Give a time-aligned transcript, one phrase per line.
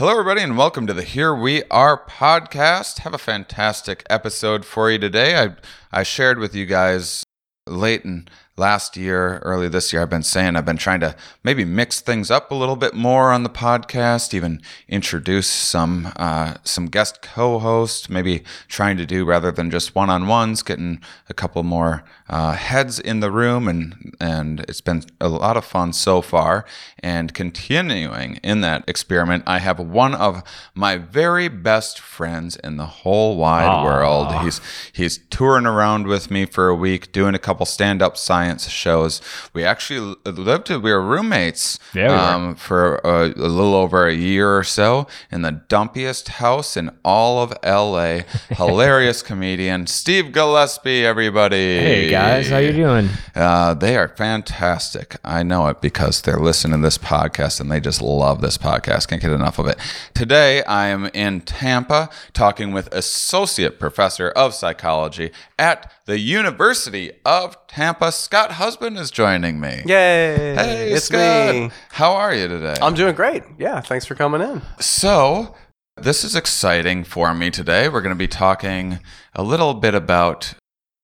[0.00, 3.00] Hello, everybody, and welcome to the Here We Are podcast.
[3.00, 5.36] Have a fantastic episode for you today.
[5.38, 5.56] I
[5.92, 7.22] I shared with you guys
[7.66, 8.26] late in
[8.56, 12.30] last year, early this year, I've been saying I've been trying to maybe mix things
[12.30, 18.08] up a little bit more on the podcast, even introduce some uh, some guest co-hosts,
[18.08, 23.18] maybe trying to do rather than just one-on-ones, getting a couple more uh, heads in
[23.18, 26.64] the room, and and it's been a lot of fun so far.
[27.00, 30.42] And continuing in that experiment, I have one of
[30.74, 34.32] my very best friends in the whole wide world.
[34.44, 34.60] He's
[34.92, 39.20] he's touring around with me for a week, doing a couple stand-up science shows.
[39.52, 40.70] We actually lived.
[40.70, 45.08] We were roommates Yeah, we um, for a, a little over a year or so
[45.32, 48.20] in the dumpiest house in all of LA.
[48.50, 51.04] Hilarious comedian Steve Gillespie.
[51.04, 51.56] Everybody.
[51.56, 53.08] Hey guys, how you doing?
[53.34, 55.16] Uh, they are fantastic.
[55.24, 59.08] I know it because they're listening to this podcast and they just love this podcast.
[59.08, 59.78] Can't get enough of it.
[60.14, 67.56] Today, I am in Tampa talking with Associate Professor of Psychology at the University of
[67.66, 68.12] Tampa.
[68.12, 69.82] Scott Husband is joining me.
[69.86, 70.54] Yay!
[70.54, 71.54] Hey, it's Scott.
[71.54, 71.70] me.
[71.90, 72.76] How are you today?
[72.82, 73.42] I'm doing great.
[73.58, 74.62] Yeah, thanks for coming in.
[74.78, 75.54] So,
[75.96, 77.88] this is exciting for me today.
[77.88, 78.98] We're going to be talking
[79.34, 80.54] a little bit about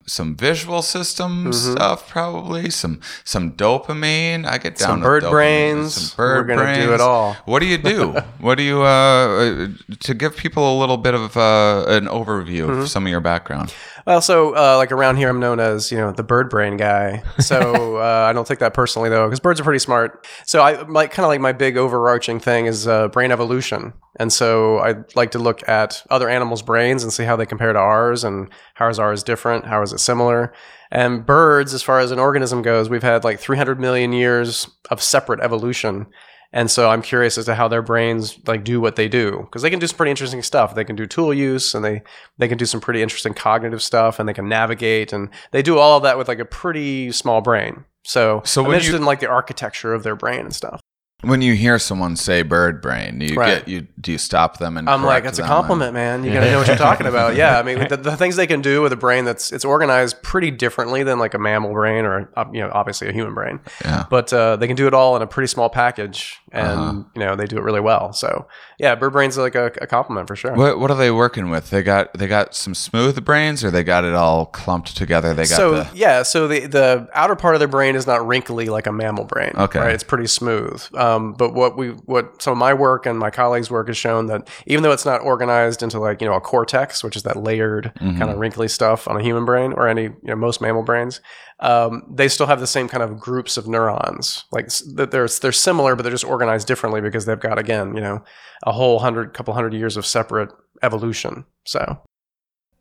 [0.07, 1.73] some visual system Mm-hmm.
[1.73, 4.47] stuff, probably some some dopamine.
[4.47, 5.95] I get down Some bird dopamine, brains.
[5.95, 6.93] Some bird We're gonna do brains.
[6.93, 7.35] it all.
[7.45, 8.13] What do you do?
[8.41, 9.69] what do you uh,
[10.01, 12.81] to give people a little bit of uh, an overview Mm-hmm.
[12.83, 13.73] of some of your background?
[14.07, 17.25] Well, so uh, like around here, I'm known as you know the bird brain guy.
[17.41, 20.25] So uh, I don't take that personally though, because birds are pretty smart.
[20.45, 24.33] So I like kind of like my big overarching thing is uh, brain evolution, and
[24.33, 27.79] so I like to look at other animals' brains and see how they compare to
[27.81, 30.53] ours, and how is ours different, how is it similar.
[30.93, 35.03] And birds, as far as an organism goes, we've had like 300 million years of
[35.03, 36.07] separate evolution.
[36.53, 39.63] And so I'm curious as to how their brains like do what they do because
[39.63, 40.75] they can do some pretty interesting stuff.
[40.75, 42.03] They can do tool use and they
[42.39, 45.79] they can do some pretty interesting cognitive stuff and they can navigate and they do
[45.79, 47.85] all of that with like a pretty small brain.
[48.05, 50.81] So, So I'm interested you- in like the architecture of their brain and stuff.
[51.23, 53.61] When you hear someone say bird brain, do you Right.
[53.61, 56.23] get you do you stop them and I'm like, it's a compliment, man.
[56.25, 57.35] You gotta know what you're talking about.
[57.37, 60.23] Yeah, I mean, the, the things they can do with a brain that's it's organized
[60.23, 63.61] pretty differently than like a mammal brain or uh, you know obviously a human brain.
[63.83, 64.05] Yeah.
[64.11, 67.03] But uh, they can do it all in a pretty small package, and Uh-huh.
[67.15, 68.13] you know they do it really well.
[68.13, 68.47] So
[68.79, 70.53] yeah, bird brain's like a, a compliment for sure.
[70.55, 71.71] What what are they working with?
[71.71, 75.33] They got they got some smooth brains, or they got it all clumped together.
[75.33, 78.25] They got so the yeah, so the the outer part of their brain is not
[78.27, 79.53] wrinkly like a mammal brain.
[79.57, 79.81] Okay.
[79.81, 79.93] right?
[79.95, 80.85] It's pretty smooth.
[80.95, 81.06] Um,
[81.39, 84.49] but what we what some of my work and my colleagues' work has shown that
[84.67, 87.93] even though it's not organized into like you know a cortex, which is that layered
[88.01, 88.19] Mm-hmm.
[88.19, 91.21] kind of wrinkly stuff on a human brain or any you know most mammal brains,
[91.61, 94.45] um, they still have the same kind of groups of neurons.
[94.53, 98.01] Like that they're they're similar, but they're just organized differently because they've got again you
[98.01, 98.23] know
[98.65, 100.51] a whole hundred couple hundred years of separate
[100.83, 101.45] evolution.
[101.65, 102.01] So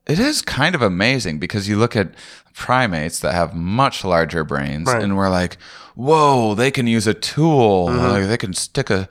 [0.05, 2.13] It is kind of amazing because you look at
[2.53, 5.01] primates that have much larger brains, Right.
[5.03, 5.57] and we're like,
[5.95, 7.87] "Whoa, they can use a tool.
[7.87, 7.99] Mm-hmm.
[8.05, 9.07] Like they can stick a."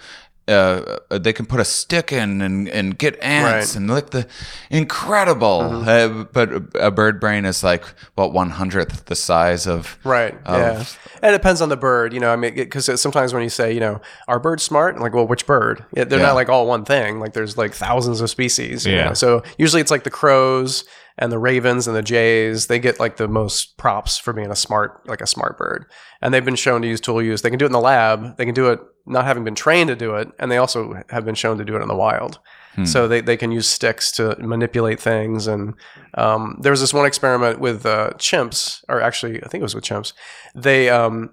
[0.47, 3.63] Uh, they can put a stick in and, and get ants Right.
[3.65, 3.79] Mm-hmm.
[3.79, 4.27] and lick the
[4.69, 5.61] incredible.
[5.89, 7.83] Uh, but a bird brain is like
[8.15, 10.35] what one hundredth the size of Right.
[10.45, 10.85] of- yeah.
[11.23, 12.31] And it depends on the bird, you know.
[12.31, 14.97] I mean, because sometimes when you say, you know, are birds smart?
[14.97, 15.83] I'm like, well, which bird?
[15.97, 16.27] Yeah, they're Yeah.
[16.27, 17.21] not like all one thing.
[17.21, 18.85] Like, there's like thousands of species.
[18.85, 19.09] you Yeah.
[19.09, 19.15] know?
[19.15, 20.85] So usually it's like the crows
[21.17, 22.67] and the ravens and the jays.
[22.67, 25.87] They get like the most props for being a smart, like a smart bird.
[26.21, 27.43] And they've been shown to use tool use.
[27.43, 28.37] They can do it in the lab.
[28.37, 31.25] They can do it not having been trained to do it, and they also have
[31.25, 32.39] been shown to do it in the wild.
[32.87, 35.47] So they, they can use sticks to manipulate things.
[35.47, 35.75] And
[36.15, 39.77] um, there was this one experiment with uh, chimps, or actually, I think it was
[39.77, 40.13] with chimps.
[40.57, 41.31] They um,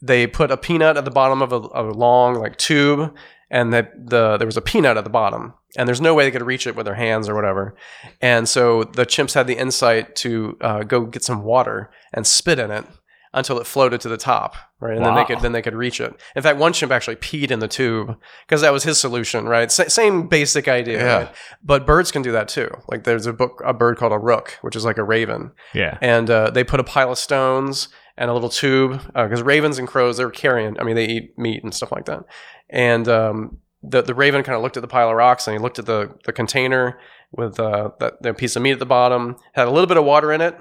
[0.00, 3.14] they put a peanut at the bottom of a, of a long like tube,
[3.50, 6.30] and that the there was a peanut at the bottom, and there's no way they
[6.30, 7.74] could reach it with their hands or whatever.
[8.20, 12.58] And so the chimps had the insight to uh, go get some water and spit
[12.58, 12.84] in it
[13.34, 14.96] until it floated to the top, right?
[14.96, 16.18] And then they could then they could reach it.
[16.34, 18.16] In fact, one chimp actually peed in the tube
[18.46, 19.70] because that was his solution, right?
[19.70, 21.16] Sa- same basic idea, Yeah.
[21.18, 21.34] right?
[21.62, 22.70] But birds can do that too.
[22.88, 25.98] Like there's a book, a bird called a rook, which is like a raven, Yeah.
[26.00, 29.88] and uh, they put a pile of stones and a little tube because ravens and
[29.88, 30.76] crows they're carrion.
[30.78, 32.24] I mean, they eat meat and stuff like that.
[32.68, 35.62] And um, the the raven kind of looked at the pile of rocks and he
[35.62, 36.98] looked at the the container
[37.32, 40.04] with uh, that the piece of meat at the bottom, had a little bit of
[40.04, 40.56] water in it.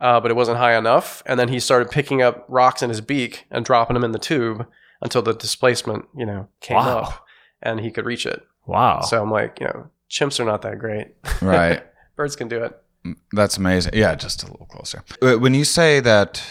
[0.00, 1.22] uh, but it wasn't high enough.
[1.26, 4.18] And then he started picking up rocks in his beak and dropping them in the
[4.18, 4.64] tube
[5.00, 6.98] until the displacement, you know, came Wow.
[6.98, 7.24] up
[7.62, 8.40] and he could reach it.
[8.66, 9.00] Wow.
[9.00, 11.08] So I'm like, you know, chimps are not that great.
[11.42, 11.82] Right.
[12.16, 12.72] Birds can do it.
[13.32, 13.92] That's amazing.
[13.94, 15.02] Yeah, just a little closer.
[15.22, 16.42] Uh, When you say that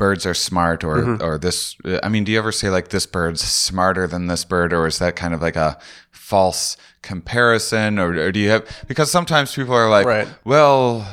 [0.00, 1.22] birds are smart or Mhm.
[1.22, 4.72] or this I mean, do you ever say like this bird's smarter than this bird
[4.72, 5.76] or is that kind of like a
[6.10, 10.28] false comparison or, or do you have because sometimes people are like, Right.
[10.44, 11.06] well,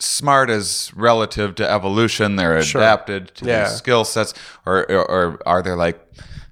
[0.00, 2.34] smart is relative to evolution.
[2.36, 2.80] They're Sure.
[2.80, 3.68] adapted to Yeah.
[3.68, 4.34] skill sets
[4.66, 5.98] or, or or are there like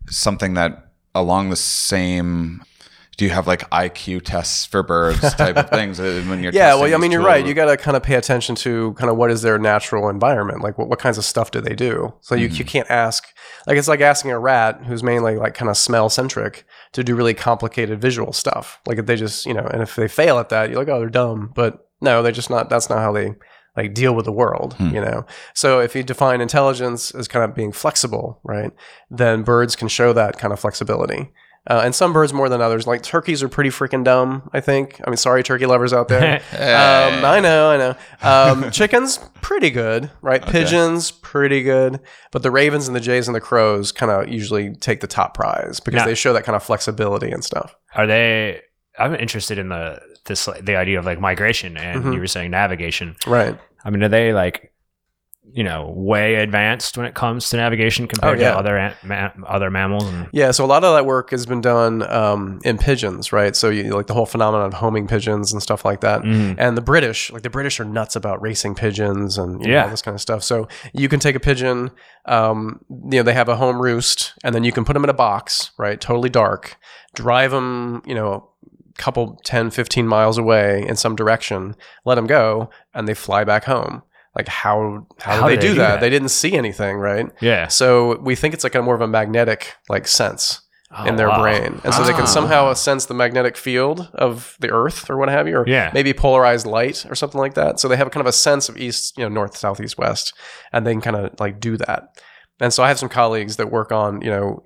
[0.08, 0.70] something that
[1.14, 2.62] along the same
[3.20, 6.75] do you have like IQ tests for birds type of things uh, when you're Yeah,
[6.75, 7.44] well, I mean, you're right.
[7.44, 10.62] You got to kind of pay attention to kind of what is their natural environment,
[10.62, 12.14] like what, what kinds of stuff do they do.
[12.22, 12.56] So you, Mm-hmm.
[12.56, 13.25] you can't ask,
[13.67, 17.14] like it's like asking a rat who's mainly like kind of smell centric to do
[17.14, 18.81] really complicated visual stuff.
[18.87, 21.00] Like if they just, you know, and if they fail at that, you're like, oh,
[21.00, 21.52] they're dumb.
[21.55, 22.70] But no, they're just not.
[22.70, 23.34] That's not how they
[23.76, 24.94] like deal with the world, Hmm.
[24.94, 25.26] you know.
[25.55, 28.73] So if you define intelligence as kind of being flexible, right,
[29.11, 31.31] then birds can show that kind of flexibility.
[31.69, 32.87] Uh, and some birds more than others.
[32.87, 34.49] Like turkeys are pretty freaking dumb.
[34.53, 35.01] I think.
[35.07, 36.41] I mean, sorry, turkey lovers out there.
[36.53, 37.95] Um, I know, I know.
[38.65, 40.45] Um, chickens, pretty good, right?
[40.45, 42.01] Pigeons, pretty good.
[42.33, 45.35] But the ravens and the jays and the crows kind of usually take the top
[45.35, 47.75] prize because Now- they show that kind of flexibility and stuff.
[47.95, 48.62] Are they?
[48.99, 52.15] I'm interested in the this the idea of like migration, and Mhm.
[52.15, 53.17] you were saying navigation.
[53.27, 53.59] Right.
[53.85, 54.73] I mean, are they like,
[55.52, 58.52] you know, way advanced when it comes to navigation compared Oh, yeah.
[58.52, 60.05] to other ma- other mammals?
[60.05, 63.56] And, Yeah, so a lot of that work has been done um, in pigeons, right?
[63.56, 66.23] So you like the whole phenomenon of homing pigeons and stuff like that.
[66.23, 66.55] Mhm.
[66.58, 69.85] And the British, like the British are nuts about racing pigeons and you know, Yeah.
[69.85, 70.43] all this kind of stuff.
[70.43, 71.91] So you can take a pigeon,
[72.26, 72.81] um,
[73.11, 75.14] you know, they have a home roost, and then you can put them in a
[75.14, 76.00] box, right?
[76.00, 76.76] Totally dark,
[77.14, 78.49] drive them, you know,
[78.99, 81.75] a couple 10, 15 miles away in some direction,
[82.05, 84.02] let them go, and they fly back home.
[84.37, 85.91] Like how how, How do they, do they do that?
[85.94, 86.00] that?
[86.00, 87.27] They didn't see anything, right?
[87.41, 90.61] yeah, So we think it's like a more of a magnetic like sense
[91.06, 91.41] in Oh, their wow.
[91.41, 92.17] brain, and so they Ah.
[92.17, 95.91] can somehow sense the magnetic field of the Earth or what have you, or Yeah.
[95.94, 97.79] maybe polarized light or something like that.
[97.79, 100.33] So they have kind of a sense of east, you know, north, south, east, west,
[100.73, 102.09] and they can kind of like do that.
[102.61, 104.62] And so I have some colleagues that work on, you know,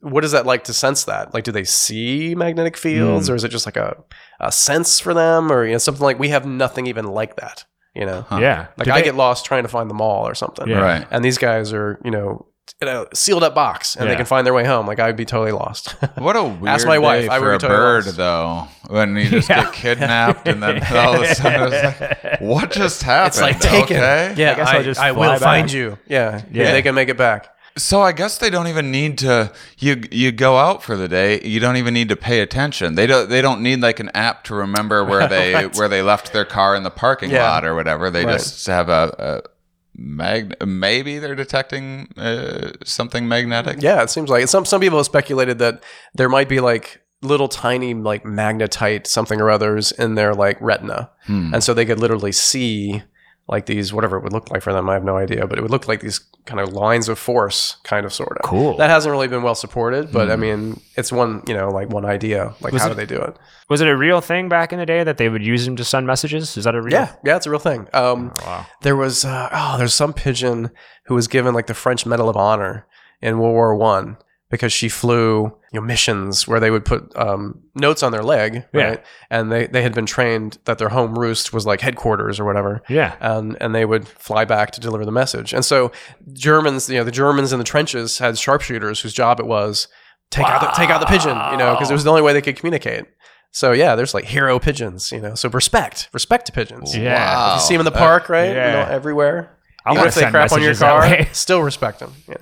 [0.00, 1.32] what is that like to sense that?
[1.32, 3.32] Like, do they see magnetic fields, Hmm.
[3.32, 3.96] or is it just like a,
[4.40, 7.64] a sense for them, or you know, something like we have nothing even like that,
[7.94, 8.22] you know?
[8.28, 8.38] Huh.
[8.40, 10.80] Yeah, Like Do I they- get lost trying to find the mall or something Yeah.
[10.80, 11.06] Right.
[11.10, 12.46] and these guys are you know
[12.80, 15.24] in a sealed up box and they can find their way home like i'd be
[15.24, 17.78] totally lost What a weird Ask my wife, day I would for be a totally
[17.78, 18.16] bird, lost.
[18.16, 18.68] though.
[18.88, 19.64] When you just Yeah.
[19.64, 23.28] get kidnapped and then all of a sudden it's like, what just happened?
[23.28, 24.34] it's like taken Okay.
[24.36, 26.64] yeah I guess I'll just I fly will find you yeah Yeah.
[26.64, 29.50] yeah they can make it back So I guess they don't even need to.
[29.78, 31.40] You you go out for the day.
[31.42, 32.94] You don't even need to pay attention.
[32.96, 33.28] They don't.
[33.30, 35.76] They don't need like an app to remember where they Right.
[35.76, 37.48] where they left their car in the parking Yeah.
[37.50, 38.10] lot or whatever.
[38.10, 38.32] They Right.
[38.38, 39.14] just have a.
[39.46, 39.48] a
[39.94, 43.82] Mag- maybe they're detecting uh, something magnetic.
[43.82, 44.48] yeah it seems like it.
[44.48, 45.82] some some people have speculated that
[46.14, 51.10] there might be like little tiny like magnetite something or others in their like retina
[51.26, 51.52] Hmm.
[51.52, 53.02] and so they could literally see
[53.48, 55.62] like these whatever it would look like for them i have no idea but it
[55.62, 58.76] would look like these kind of lines of force kind of sort of Cool.
[58.76, 60.40] that hasn't really been well supported but i Hmm.
[60.40, 63.20] mean it's one you know like one idea like Was how it- do they do
[63.20, 63.36] it
[63.68, 65.84] Was it a real thing back in the day that they would use them to
[65.84, 66.56] send messages?
[66.58, 66.92] Is that a real?
[66.92, 67.88] Yeah, yeah, it's a real thing.
[67.94, 68.66] Um, Oh, wow.
[68.82, 70.70] there was uh, oh, there's some pigeon
[71.06, 72.86] who was given like the French Medal of Honor
[73.22, 74.18] in World War One
[74.52, 78.64] because she flew you know missions where they would put um, notes on their leg,
[78.72, 78.82] Yeah.
[78.82, 79.04] right?
[79.30, 82.82] And they they had been trained that their home roost was like headquarters or whatever.
[82.88, 83.16] Yeah.
[83.18, 85.52] And, and they would fly back to deliver the message.
[85.54, 85.90] And so
[86.34, 89.88] Germans, you know, the Germans in the trenches had sharpshooters whose job it was
[90.30, 92.32] take out the, take out the pigeon, you know, because it was the only way
[92.34, 93.06] they could communicate.
[93.52, 95.34] So yeah, there's like hero pigeons, you know.
[95.34, 96.94] So respect, respect to pigeons.
[96.96, 97.34] Yeah.
[97.34, 97.54] Wow.
[97.54, 98.48] You see them in the park, right?
[98.48, 98.72] You yeah.
[98.72, 99.58] know, everywhere.
[99.84, 102.12] I Even wanna if they send crap on your car, still respect them.
[102.28, 102.36] Yeah.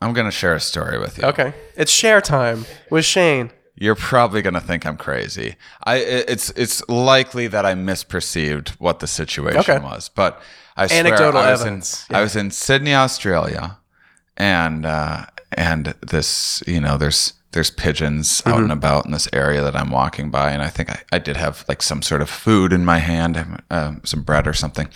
[0.00, 1.24] I'm gonna share a story with you.
[1.24, 1.54] Okay.
[1.76, 3.50] It's share time with Shane.
[3.78, 5.56] You're probably gonna think I'm crazy.
[5.84, 9.78] I it's it's likely that I misperceived what the situation Okay.
[9.78, 10.40] was, but
[10.76, 12.18] I swear Anecdotal I was evidence, in yeah.
[12.18, 13.78] I was in Sydney, Australia,
[14.36, 18.62] and uh, and this you know there's there's pigeons out Mm-hmm.
[18.64, 21.36] and about in this area that I'm walking by, and I think I, I did
[21.38, 24.88] have like some sort of food in my hand, um, some bread or something,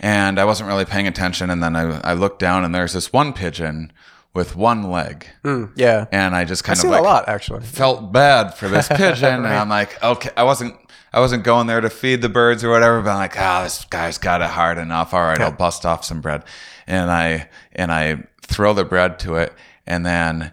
[0.00, 3.12] and I wasn't really paying attention, and then I I looked down and there's this
[3.12, 3.92] one pigeon
[4.34, 6.06] with one leg, Mm, yeah.
[6.12, 7.60] and I just I kind see of that like a lot actually.
[7.64, 10.74] felt bad for this pigeon, and I'm like, okay, I wasn't,
[11.12, 13.84] I wasn't going there to feed the birds or whatever, but I'm like, ah, this
[13.84, 15.14] guy's got it hard enough.
[15.14, 16.42] All right, I'll bust off some bread,
[16.86, 19.52] and I and I throw the bread to it,
[19.86, 20.50] and then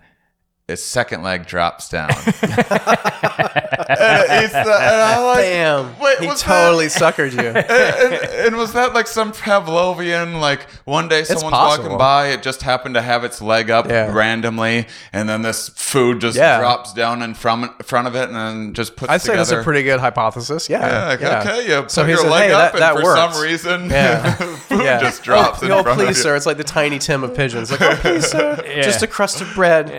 [0.72, 2.10] his second leg drops down.
[3.12, 6.00] and, he's, uh, and I'm like, Damn.
[6.00, 7.40] Wait, he was totally suckered you.
[7.50, 8.14] and, and,
[8.48, 12.96] and was that like some Pavlovian, like one day someone's walking by, it just happened
[12.96, 14.12] to have its leg up Yeah.
[14.14, 16.60] randomly, and then this food just Yeah.
[16.60, 19.64] drops down in front, front of it and then just puts I'd say that's a
[19.64, 20.70] pretty good hypothesis.
[20.70, 20.82] Yeah.
[20.88, 21.40] Yeah, like, yeah.
[21.42, 23.44] okay, you put So your said, leg "Hey, up, that- that and for worked." some
[23.44, 24.34] reason, Yeah.
[24.36, 25.00] food Yeah.
[25.00, 26.24] just drops Oh, in oh, front please, of you.
[26.24, 26.36] sir.
[26.36, 27.72] It's like the tiny Tim of pigeons.
[27.72, 28.62] Like, oh, please, sir.
[28.66, 28.82] Yeah.
[28.84, 29.90] Just a crust of bread.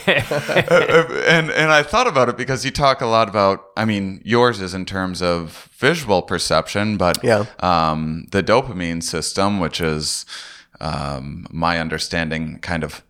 [0.06, 3.64] And and I thought about it because you talk a lot about.
[3.76, 7.44] I mean, yours is in terms of visual perception, but Yeah.
[7.60, 10.26] um, the dopamine system, which is
[10.80, 13.02] um, my understanding, kind of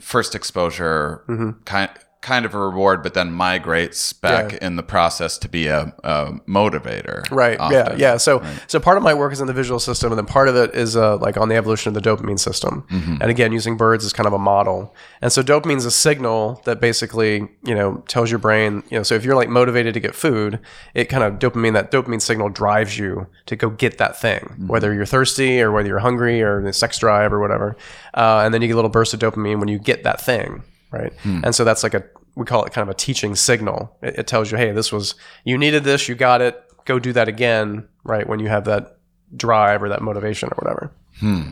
[0.00, 1.50] first exposure, Mm-hmm.
[1.64, 1.90] kind
[2.24, 4.66] kind of a reward, but then migrates back Yeah.
[4.66, 7.30] in the process to be a, a motivator.
[7.30, 7.58] Right.
[7.70, 7.82] Yeah.
[7.82, 7.98] often.
[7.98, 8.16] Yeah.
[8.16, 10.56] So, so part of my work is in the visual system, and then part of
[10.56, 12.84] it is uh, like on the evolution of the dopamine system.
[12.90, 13.16] Mm-hmm.
[13.20, 14.94] And again, using birds as kind of a model.
[15.20, 19.02] And so, dopamine is a signal that basically, you know, tells your brain, you know,
[19.02, 20.58] so if you're like motivated to get food,
[20.94, 24.66] it kind of dopamine that dopamine signal drives you to go get that thing, Mm-hmm.
[24.68, 27.76] whether you're thirsty or whether you're hungry or the sex drive or whatever.
[28.14, 30.62] Uh, and then you get a little burst of dopamine when you get that thing.
[30.94, 31.12] Right.
[31.20, 31.40] Hmm.
[31.44, 32.04] And so that's like a,
[32.36, 33.96] we call it kind of a teaching signal.
[34.02, 37.12] It, it tells you, hey, this was, you needed this, you got it, go do
[37.12, 38.28] that again, right?
[38.28, 38.98] When you have that
[39.36, 40.92] drive or that motivation or whatever.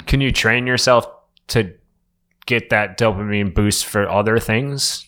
[0.07, 1.07] Can you train yourself
[1.49, 1.73] to
[2.47, 5.07] get that dopamine boost for other things?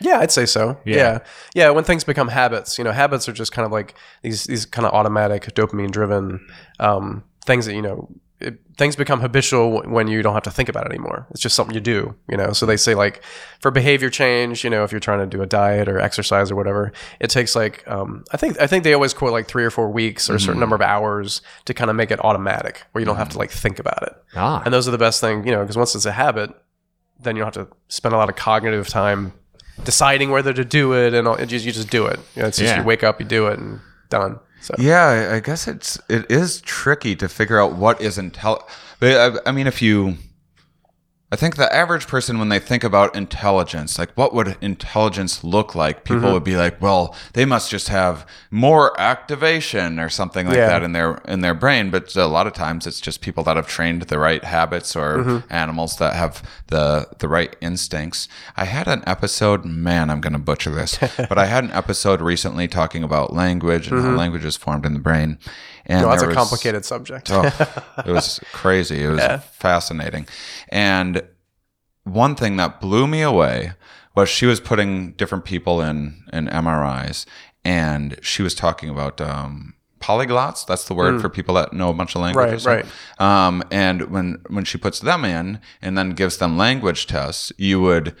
[0.00, 0.78] Yeah, I'd say so.
[0.84, 0.96] Yeah.
[0.96, 1.18] Yeah.
[1.54, 1.70] yeah.
[1.70, 4.86] when things become habits, you know, habits are just kind of like these these kind
[4.86, 6.44] of automatic dopamine driven
[6.80, 8.31] um, things that, you know, it,
[8.78, 11.26] things become habitual when you don't have to think about it anymore.
[11.30, 12.52] It's just something you do, you know.
[12.52, 13.22] So they say like
[13.60, 16.56] for behavior change, you know, if you're trying to do a diet or exercise or
[16.56, 19.70] whatever, it takes like um, I think I think they always quote like three or
[19.70, 23.00] four weeks or a certain number of hours to kind of make it automatic, where
[23.00, 24.12] you don't have to like think about it.
[24.34, 26.50] Ah, And those are the best thing, you know, because once it's a habit,
[27.20, 29.32] then you don't have to spend a lot of cognitive time
[29.84, 32.18] deciding whether to do it, and all, just, you just do it.
[32.36, 32.80] You know, it's just Yeah.
[32.80, 34.38] you wake up, you do it, and done.
[34.62, 38.62] So Yeah, I- guess it's it is tricky to figure out what is intel.
[39.00, 40.16] But I, I mean, if you,
[41.32, 45.74] I think the average person when they think about intelligence, like what would intelligence look
[45.74, 46.04] like?
[46.04, 46.32] People Mm-hmm.
[46.34, 50.66] would be like, well, they must just have more activation or something like Yeah.
[50.68, 51.90] that in their in their brain.
[51.90, 55.16] But a lot of times, it's just people that have trained the right habits or
[55.18, 55.52] Mm-hmm.
[55.52, 58.28] animals that have the the right instincts.
[58.54, 60.98] I had an episode, man, I'm going to butcher this,
[61.30, 64.92] but I had an episode recently talking about language and how language is formed in
[64.92, 65.38] the brain.
[65.86, 67.30] And no, that's a was- complicated subject.
[67.30, 67.42] Oh,
[68.06, 69.02] it was crazy.
[69.04, 70.26] It was fascinating.
[70.68, 71.22] And
[72.04, 73.72] one thing that blew me away
[74.14, 77.26] was she was putting different people in in MRIs,
[77.64, 80.66] and she was talking about um, polyglots.
[80.66, 82.64] That's the word for people that know a bunch of languages.
[82.64, 82.68] Hmm.
[82.68, 82.86] right.
[83.18, 87.80] Um, and when when she puts them in and then gives them language tests, you
[87.80, 88.14] would.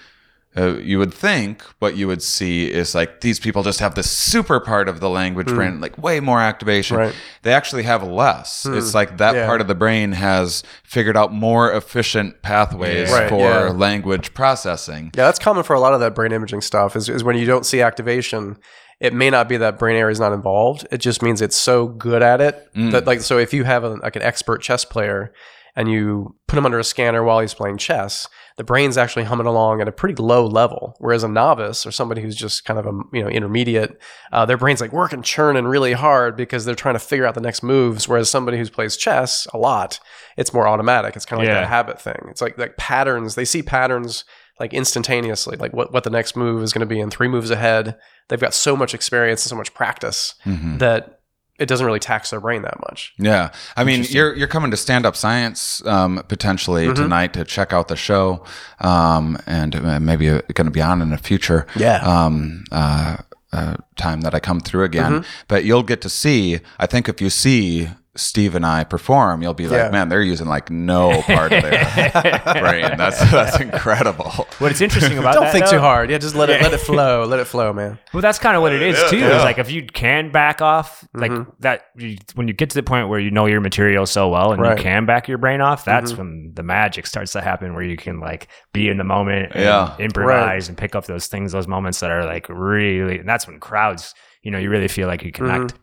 [0.54, 4.10] Uh, you would think what you would see is like these people just have this
[4.10, 5.56] super part of the language hmm.
[5.56, 6.98] brain, like way more activation.
[6.98, 7.14] Right.
[7.40, 8.64] They actually have less.
[8.64, 8.74] Hmm.
[8.74, 9.46] It's like that Yeah.
[9.46, 13.10] part of the brain has figured out more efficient pathways.
[13.10, 13.68] Right, for yeah.
[13.70, 15.10] language processing.
[15.16, 16.96] Yeah, that's common for a lot of that brain imaging stuff.
[16.96, 18.58] Is, is when you don't see activation,
[19.00, 20.86] it may not be that brain area is not involved.
[20.92, 22.90] It just means it's so good at it hmm.
[22.90, 25.32] that like so if you have a, like an expert chess player
[25.74, 29.46] and you put him under a scanner while he's playing chess, the brain's actually humming
[29.46, 30.94] along at a pretty low level.
[30.98, 34.00] Whereas a novice or somebody who's just kind of a you know intermediate,
[34.32, 37.40] uh, their brain's like working churning really hard because they're trying to figure out the
[37.40, 38.06] next moves.
[38.08, 39.98] Whereas somebody who plays chess a lot,
[40.36, 41.16] it's more automatic.
[41.16, 41.60] It's kind of like Yeah.
[41.62, 42.26] that habit thing.
[42.28, 43.34] It's like like patterns.
[43.34, 44.24] They see patterns
[44.60, 47.50] like instantaneously, like what, what the next move is going to be in three moves
[47.50, 47.96] ahead.
[48.28, 50.78] They've got so much experience and so much practice Mm-hmm.
[50.78, 51.20] that
[51.62, 53.14] it doesn't really tax their brain that much.
[53.18, 57.02] Yeah, I mean, you're you're coming to Stand Up Science um, potentially Mm-hmm.
[57.02, 58.44] tonight to check out the show,
[58.80, 61.98] um, and uh, maybe going to be on in a future Yeah.
[61.98, 63.16] um, uh,
[63.52, 65.12] uh, time that I come through again.
[65.12, 65.44] Mm-hmm.
[65.48, 66.60] But you'll get to see.
[66.78, 69.90] I think if you see Steve and I perform, you'll be like, Yeah.
[69.90, 72.98] man, they're using like no part of their brain.
[72.98, 74.30] That's that's incredible.
[74.58, 76.10] What it's interesting about Don't that, think though- too hard.
[76.10, 77.24] Yeah, just let it let it flow.
[77.24, 77.98] Let it flow, man.
[78.12, 79.16] Well, that's kind of what it is too.
[79.18, 79.38] yeah.
[79.38, 81.50] Is like if you can back off, like mm-hmm.
[81.60, 84.52] that, you, when you get to the point where you know your material so well
[84.52, 84.76] and Right.
[84.76, 86.18] you can back your brain off, that's mm-hmm.
[86.20, 87.72] when the magic starts to happen.
[87.74, 89.96] Where you can like be in the moment, and Yeah.
[89.98, 93.20] improvise and pick up those things, those moments that are like really.
[93.20, 95.72] And that's when crowds, you know, you really feel like you connect.
[95.72, 95.81] Mm-hmm.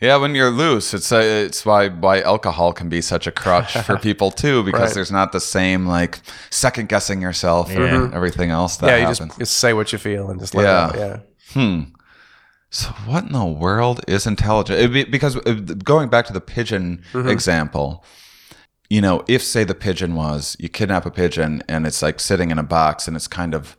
[0.00, 3.72] Yeah, when you're loose, it's uh, it's why why alcohol can be such a crutch
[3.78, 4.94] for people too, because Right.
[4.94, 9.18] there's not the same like second guessing yourself and everything else that yeah, you happens.
[9.30, 10.88] just, just say what you feel and just let Yeah.
[10.88, 10.96] it out.
[10.98, 11.16] Yeah.
[11.54, 11.82] Hmm.
[12.70, 14.92] So what in the world is intelligent?
[14.92, 17.28] Be, because uh, going back to the pigeon Mm-hmm.
[17.30, 18.04] example,
[18.90, 22.50] you know, if say the pigeon was you kidnap a pigeon and it's like sitting
[22.50, 23.76] in a box and it's kind of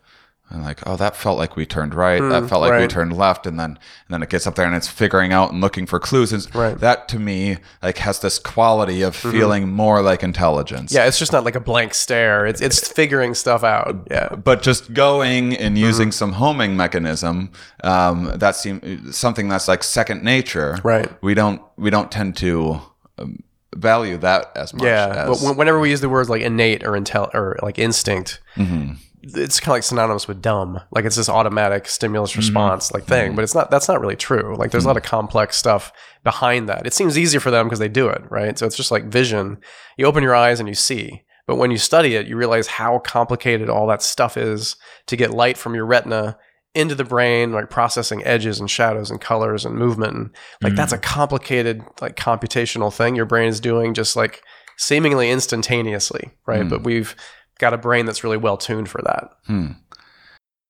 [0.49, 3.17] and like oh that felt like we turned right that felt like we Mm, turned
[3.17, 5.85] left and then and then it gets up there and it's figuring out and looking
[5.85, 6.71] for clues and Right.
[6.71, 6.79] Mm-hmm.
[6.79, 11.33] that to me like has this quality of feeling more like intelligence Yeah, it's just
[11.33, 12.45] not like a blank stare.
[12.45, 14.07] It's it's figuring stuff out.
[14.09, 14.29] Yeah.
[14.35, 15.85] but just going and Mm-hmm.
[15.85, 17.51] using some homing mechanism
[17.83, 21.11] um, that seems something that's like second nature Right.
[21.21, 22.79] we don't we don't tend to
[23.17, 23.43] um,
[23.75, 26.91] value that as much Yeah, as, but whenever we use the words like innate or
[26.93, 28.93] intel or like instinct, Mm-hmm.
[29.35, 30.79] It's kind of like synonymous with dumb.
[30.91, 32.39] Like it's this automatic stimulus Mm-hmm.
[32.39, 33.35] response like thing, mm-hmm.
[33.35, 33.71] but it's not.
[33.71, 34.55] That's not really true.
[34.57, 35.09] Like there's a lot of mm-hmm.
[35.09, 35.91] complex stuff
[36.23, 36.85] behind that.
[36.85, 38.57] It seems easier for them because they do it, right?
[38.57, 39.57] So it's just like vision.
[39.97, 41.23] You open your eyes and you see.
[41.47, 45.31] But when you study it, you realize how complicated all that stuff is to get
[45.31, 46.37] light from your retina
[46.75, 50.13] into the brain, like processing edges and shadows and colors and movement.
[50.13, 51.03] And like that's a mm-hmm.
[51.03, 54.43] complicated, like computational thing your brain is doing just like
[54.77, 56.63] seemingly instantaneously, right?
[56.63, 56.69] Mm.
[56.69, 57.15] But we've
[57.59, 59.29] got a brain that's really well tuned for that.
[59.45, 59.67] Hmm.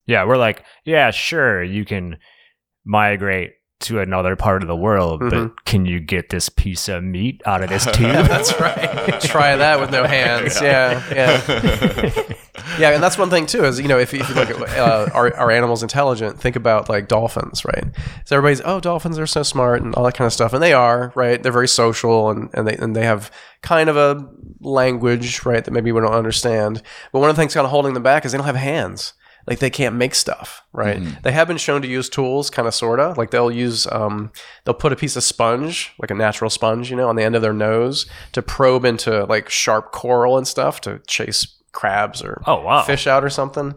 [0.05, 2.17] Yeah, we're like, yeah, sure, you can
[2.85, 5.29] migrate to another part of the world, Mhm.
[5.29, 8.25] but can you get this piece of meat out of this tube?
[8.25, 9.19] That's right.
[9.21, 10.59] Try that with no hands.
[10.61, 12.33] Yeah, yeah,
[12.79, 12.91] yeah.
[12.91, 13.65] And that's one thing too.
[13.65, 16.39] Is you know, if, if you look at uh, are, are animals intelligent?
[16.39, 17.85] Think about like dolphins, right?
[18.25, 20.73] So everybody's oh, dolphins are so smart and all that kind of stuff, and they
[20.73, 21.41] are right.
[21.41, 24.27] They're very social and and they and they have kind of a
[24.59, 26.81] language, right, that maybe we don't understand.
[27.11, 29.13] But one of the things kind of holding them back is they don't have hands.
[29.47, 31.01] Like they can't make stuff, right?
[31.23, 33.13] They have been shown to use tools, kind of, sorta.
[33.15, 34.29] Like they'll use, um,
[34.65, 37.33] they'll put a piece of sponge, like a natural sponge, you know, on the end
[37.33, 42.41] of their nose to probe into like sharp coral and stuff to chase crabs or
[42.47, 42.81] Oh, wow.
[42.83, 43.75] fish out or something.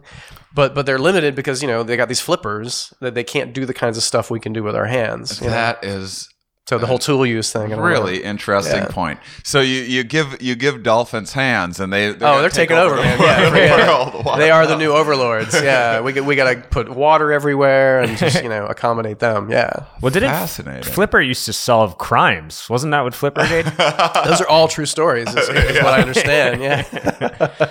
[0.53, 3.65] But but they're limited because you know they got these flippers that they can't do
[3.65, 5.39] the kinds of stuff we can do with our hands.
[5.39, 5.53] you know?
[5.53, 6.29] that is
[6.67, 7.73] So the whole tool use thing.
[7.73, 8.87] I don't really interesting Yeah.
[8.87, 9.19] point.
[9.43, 12.95] So you, you give you give dolphins hands and they Oh, gonna they're taking over,
[12.97, 13.19] the man.
[13.19, 13.87] Yeah, world- forget it.
[13.87, 14.25] world.
[14.25, 14.35] Wow.
[14.37, 15.53] They are the new overlords.
[15.61, 19.49] Yeah, we got, we got to put water everywhere and just you know accommodate them.
[19.51, 20.83] Yeah, well, didn't Fascinating.
[20.83, 22.69] Flipper used to solve crimes?
[22.69, 23.65] Wasn't that what Flipper did?
[24.25, 25.27] those are all true stories.
[25.27, 26.61] Is, is what I understand.
[26.61, 27.65] Yeah,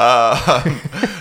[0.00, 0.62] Uh,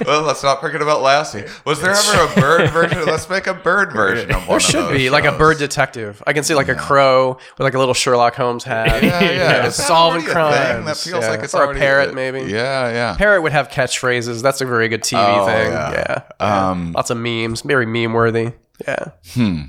[0.05, 1.43] well, let's not forget about Lassie.
[1.65, 3.05] Was there ever a bird version?
[3.05, 5.57] Let's make a bird version of one there of should those be like a bird
[5.57, 6.21] detective.
[6.27, 9.03] I can see like a crow with like a little Sherlock Holmes hat.
[9.03, 9.31] Yeah, yeah.
[9.31, 10.75] you know, Is that solving already a crimes.
[10.75, 10.85] thing?
[10.85, 11.29] That feels yeah.
[11.31, 12.39] like it's or already a parrot maybe.
[12.51, 13.15] Yeah, yeah.
[13.17, 14.41] Parrot would have catchphrases.
[14.41, 15.71] That's a very good TV Oh, thing.
[15.71, 15.91] yeah.
[15.91, 16.21] Yeah.
[16.39, 16.69] yeah.
[16.69, 17.61] Um, Lots of memes.
[17.61, 18.51] Very meme worthy.
[18.87, 19.05] Yeah.
[19.33, 19.61] Hmm.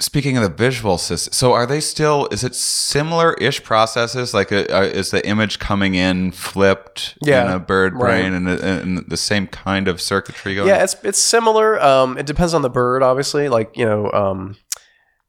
[0.00, 2.28] Speaking of the visual system, so are they still?
[2.30, 4.32] Is it similar-ish processes?
[4.32, 8.00] Like, uh, uh, is the image coming in flipped Yeah, in a bird right.
[8.22, 10.68] brain and, and the same kind of circuitry going?
[10.68, 11.82] Yeah, it's it's similar.
[11.82, 13.48] Um, it depends on the bird, obviously.
[13.48, 14.56] Like you know, um,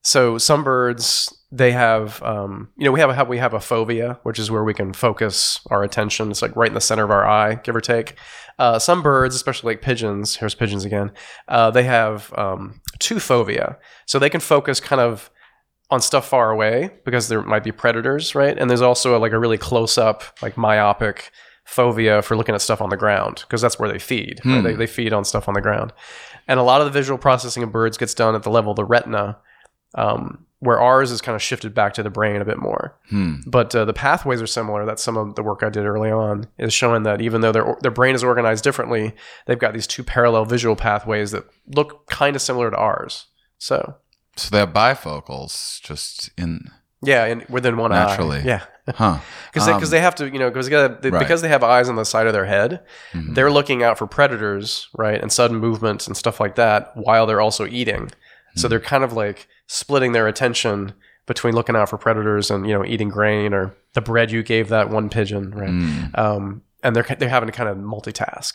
[0.01, 4.19] so some birds they have, um, you know, we have a we have a fovea,
[4.23, 6.29] which is where we can focus our attention.
[6.29, 8.15] It's like right in the center of our eye, give or take.
[8.59, 11.11] Uh, some birds, especially like pigeons, here's pigeons again.
[11.47, 15.31] Uh, they have um, two fovea, so they can focus kind of
[15.89, 18.57] on stuff far away because there might be predators, right?
[18.57, 21.31] And there's also like a really close up, like myopic
[21.67, 24.39] fovea for looking at stuff on the ground because that's where they feed.
[24.45, 24.63] right?
[24.63, 25.93] They, they feed on stuff on the ground.
[26.47, 28.75] And a lot of the visual processing of birds gets done at the level of
[28.75, 29.37] the retina,
[29.95, 32.97] um, where ours is kind of shifted back to the brain a bit more.
[33.09, 33.35] Hmm.
[33.47, 34.85] But uh, the pathways are similar.
[34.85, 37.77] That's some of the work I did early on is showing that even though their
[37.81, 39.13] their brain is organized differently,
[39.45, 43.27] they've got these two parallel visual pathways that look kind of similar to ours.
[43.57, 43.95] So
[44.35, 46.69] So they have bifocals just in,
[47.01, 48.39] yeah, and within one Naturally.
[48.39, 48.43] eye.
[48.45, 48.61] Yeah.
[48.95, 49.19] huh?
[49.53, 51.19] because they, 'cause they have to, you know, because they, Right.
[51.19, 52.81] because they have eyes on the side of their head,
[53.13, 53.35] Mhm.
[53.35, 57.39] they're looking out for predators, right, and sudden movements and stuff like that, while they're
[57.41, 58.11] also eating.
[58.55, 58.69] So Hmm.
[58.71, 60.93] they're kind of like splitting their attention
[61.27, 64.69] between looking out for predators and you know eating grain or the bread you gave
[64.69, 65.69] that one pigeon, right?
[65.69, 66.17] Mm.
[66.17, 68.53] Um, and they're they're having to kind of multitask.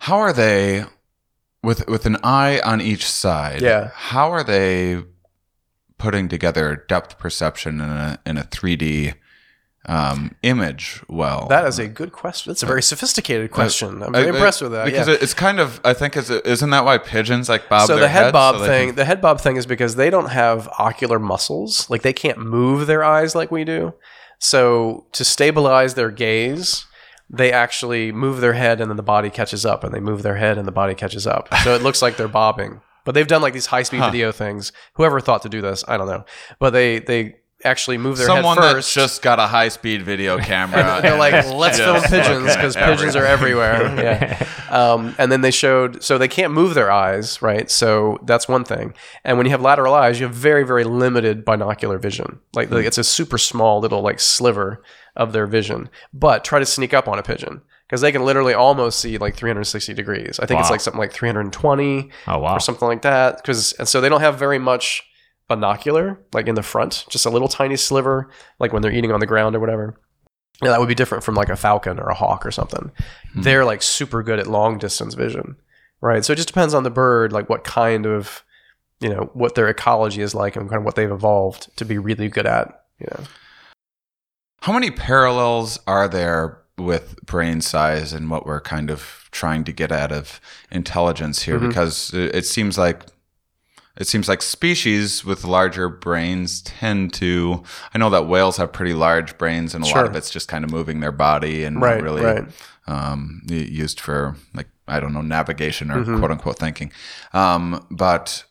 [0.00, 0.84] How are they
[1.62, 3.62] with with an eye on each side?
[3.62, 3.90] Yeah.
[3.94, 5.04] How are they
[5.98, 9.14] putting together depth perception in a in a 3D
[9.86, 11.46] um, image well?
[11.48, 12.50] That is a good question.
[12.50, 14.02] That's a very sophisticated question.
[14.02, 14.84] I'm very I- I- impressed with that.
[14.84, 15.16] because yeah.
[15.20, 18.08] it's kind of I think is isn't that why pigeons like bob so their the
[18.08, 20.68] head heads bob so thing can- the head bob thing is because they don't have
[20.78, 23.94] ocular muscles like they can't move their eyes like we do
[24.38, 26.86] so to stabilize their gaze
[27.30, 30.36] they actually move their head and then the body catches up and they move their
[30.36, 33.42] head and the body catches up so it looks like they're bobbing but they've done
[33.42, 36.24] like these high-speed video things whoever thought to do this i don't know
[36.58, 40.02] but they they actually move their someone head that first just got a high speed
[40.02, 40.98] video camera.
[41.02, 43.86] they're like, let's film pigeons because pigeons are everywhere.
[43.98, 44.46] Yeah.
[44.70, 47.70] Um, and then they showed, so they can't move their eyes, right?
[47.70, 48.94] So that's one thing.
[49.24, 52.38] And when you have lateral eyes, you have very, very limited binocular vision.
[52.54, 54.82] Like, like it's a super small little like sliver
[55.16, 55.88] of their vision.
[56.12, 59.34] But try to sneak up on a pigeon because they can literally almost see like
[59.34, 60.38] 360 degrees.
[60.38, 62.54] I think it's like something like 320 Oh wow.
[62.56, 63.38] or something like that.
[63.38, 65.02] Because and so they don't have very much
[65.48, 68.28] binocular like in the front, just a little tiny sliver,
[68.60, 69.98] like when they're eating on the ground or whatever.
[70.62, 72.90] Yeah, that would be different from like a falcon or a hawk or something.
[73.32, 73.42] Hmm.
[73.42, 75.56] They're like super good at long distance vision,
[76.00, 76.24] right?
[76.24, 78.44] So it just depends on the bird, like what kind of,
[79.00, 81.96] you know, what their ecology is like and kind of what they've evolved to be
[81.98, 82.84] really good at.
[82.98, 83.24] You know,
[84.62, 89.72] How many parallels are there with brain size and what we're kind of trying to
[89.72, 90.40] get out of
[90.72, 91.60] intelligence here?
[91.60, 91.68] Mhm.
[91.68, 93.06] Because it seems like
[93.98, 97.62] it seems like species with larger brains tend to.
[97.92, 100.64] I know that whales have pretty large brains, and a lot of it's just kind
[100.64, 102.44] of moving their body and right, really right.
[102.86, 106.18] um, used for like I don't know navigation or Mhm.
[106.18, 106.92] quote unquote thinking.
[107.32, 108.44] Um, but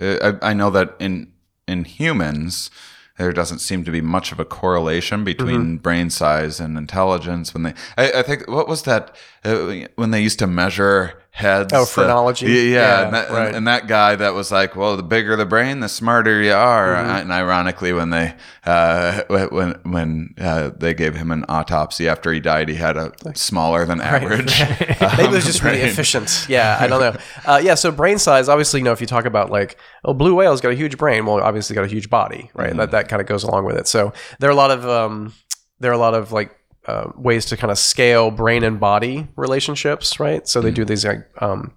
[0.00, 1.32] uh, I, I know that in
[1.68, 2.70] in humans
[3.18, 5.76] there doesn't seem to be much of a correlation between Mm-hmm.
[5.76, 7.54] brain size and intelligence.
[7.54, 11.72] When they, I, I think, what was that uh, when they used to measure heads?
[11.74, 12.46] Oh, uh, phrenology?
[12.46, 13.46] yeah, yeah, Yeah, and, that, right.
[13.48, 16.52] and, and that guy that was like, well, the bigger the brain, the smarter you
[16.52, 16.94] are.
[16.94, 17.10] Mm-hmm.
[17.10, 22.40] And ironically, when they uh, when when uh, they gave him an autopsy after he
[22.40, 24.58] died, he had a smaller than average.
[24.60, 26.46] Maybe it was just really efficient.
[26.48, 27.16] Yeah, I don't know.
[27.44, 30.34] Uh, yeah, so brain size, obviously, you know, if you talk about like, oh, blue
[30.34, 32.70] whale's got a huge brain, well, obviously got a huge body, right?
[32.70, 32.78] Mm-hmm.
[32.78, 33.86] That that kind of goes along with it.
[33.86, 35.34] So there are a lot of um,
[35.80, 39.28] there are a lot of like uh, ways to kind of scale brain and body
[39.36, 40.46] relationships, right?
[40.46, 41.74] So they do these like um,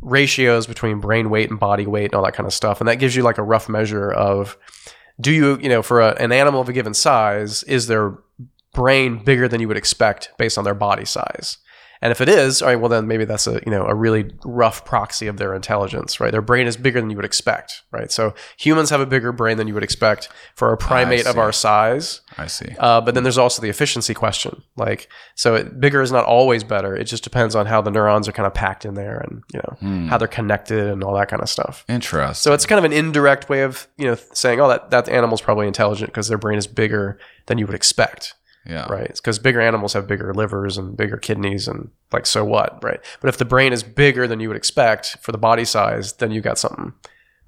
[0.00, 2.96] ratios between brain weight and body weight and all that kind of stuff, and that
[2.96, 4.56] gives you like a rough measure of
[5.20, 8.18] do you you know for a, an animal of a given size is their
[8.74, 11.58] brain bigger than you would expect based on their body size
[12.02, 14.30] and if it is all right well then maybe that's a you know a really
[14.44, 16.32] rough proxy of their intelligence right?
[16.32, 18.10] Their brain is bigger than you would expect right?
[18.12, 21.52] So humans have a bigger brain than you would expect for a primate of our
[21.52, 22.20] size.
[22.36, 22.74] I see.
[22.78, 24.62] uh, but then there's also the efficiency question.
[24.76, 26.94] Like so it, bigger is not always better.
[26.96, 29.60] It just depends on how the neurons are kind of packed in there and you
[29.60, 31.84] know how they're connected and all that kind of stuff.
[31.88, 32.34] Interesting.
[32.34, 35.40] so it's kind of an indirect way of you know saying, oh, that that animal's
[35.40, 38.34] probably intelligent because their brain is bigger than you would expect,
[38.66, 38.86] yeah.
[38.86, 39.12] right?
[39.14, 43.00] Because bigger animals have bigger livers and bigger kidneys, and like so what, right?
[43.20, 46.30] But if the brain is bigger than you would expect for the body size, then
[46.30, 46.92] you got something.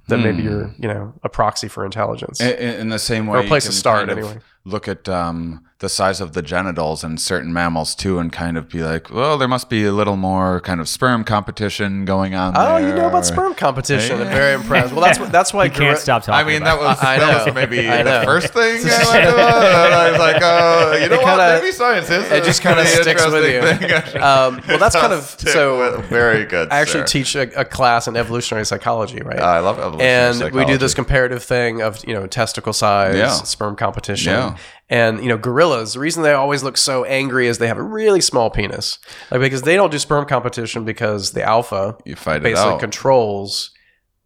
[0.07, 0.83] Then maybe you're hmm.
[0.83, 2.41] you know a proxy for intelligence.
[2.41, 4.41] In, in the same way, Or a you place to start, kind of anyway.
[4.67, 8.71] Look at um, the size of the genitals in certain mammals too, and kind of
[8.71, 12.55] be like, well, there must be a little more kind of sperm competition going on.
[12.57, 14.23] oh, you know about sperm competition?
[14.23, 14.95] I'm very impressed.
[14.95, 17.31] Well, that's that's why you can't gori- stop I mean, about that was I that
[17.39, 17.45] know.
[17.45, 19.65] was maybe I the first thing I went about.
[19.65, 21.27] And I was like, oh, you know what?
[21.27, 22.25] kinda- Maybe science is.
[22.33, 23.61] it a just kinda sticks with you.
[23.61, 24.05] thing.
[24.25, 26.01] Um, well, that's kind of so.
[26.09, 26.71] very good.
[26.73, 27.07] I actually sir.
[27.07, 29.39] teach a, a class in evolutionary psychology, right?
[29.39, 33.29] I love evolutionary and we do this comparative thing of you know testicle size, Yeah.
[33.31, 34.54] sperm competition, Yeah.
[34.89, 35.95] And you know gorillas.
[35.95, 38.99] The reason they always look so angry is they have a really small penis,
[39.31, 43.71] like because they don't do sperm competition because the alpha You fight basically controls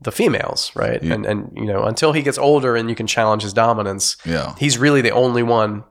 [0.00, 1.02] the females, right?
[1.02, 4.16] You- and and you know until he gets older and you can challenge his dominance,
[4.24, 4.54] yeah.
[4.58, 5.84] he's really the only one,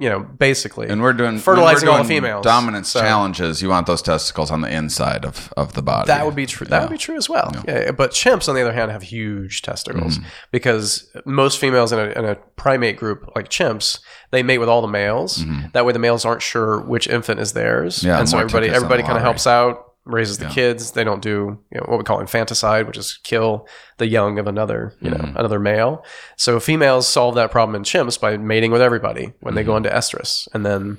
[0.00, 0.88] you know, basically.
[0.88, 2.44] And we're doing Fertilizing we're all the females.
[2.44, 3.60] Dominance So- challenges.
[3.62, 6.06] You want those testicles on the inside of, of the body.
[6.06, 6.66] That would be true.
[6.68, 6.82] That Yeah.
[6.84, 7.50] would be true as well.
[7.54, 7.62] Yeah.
[7.86, 7.90] yeah.
[7.90, 10.28] But chimps, on the other hand, have huge testicles Mm-hmm.
[10.52, 13.98] because most females in a, in a primate group like chimps,
[14.30, 15.44] they mate with all the males.
[15.72, 18.06] That way, the males aren't sure which infant is theirs, Mm-hmm.
[18.06, 20.92] Yeah, and so everybody everybody kind of helps out, raises the kids.
[20.92, 23.68] They don't do you know, what we call infanticide, which is kill
[23.98, 25.36] the young of another you know Mm-hmm.
[25.36, 26.04] another male.
[26.36, 29.86] So females solve that problem in chimps by mating with everybody when they go Mm-hmm.
[29.86, 30.98] into estrus, and then.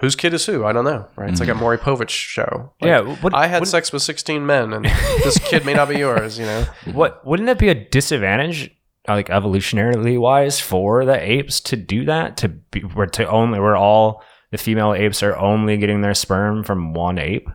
[0.00, 0.64] Whose kid is who?
[0.64, 1.06] I don't know.
[1.14, 1.30] Right?
[1.30, 1.60] It's like a Mm-hmm.
[1.60, 2.72] Maury Povich show.
[2.80, 5.88] Like, Yeah, what- I had what- sex with 16 men, and this kid may not
[5.88, 6.36] be yours.
[6.36, 8.74] You know, What wouldn't it be a disadvantage,
[9.06, 12.36] like evolutionarily wise, for the apes to do that?
[12.38, 16.64] To be where to only where all the female apes are only getting their sperm
[16.64, 17.48] from one ape.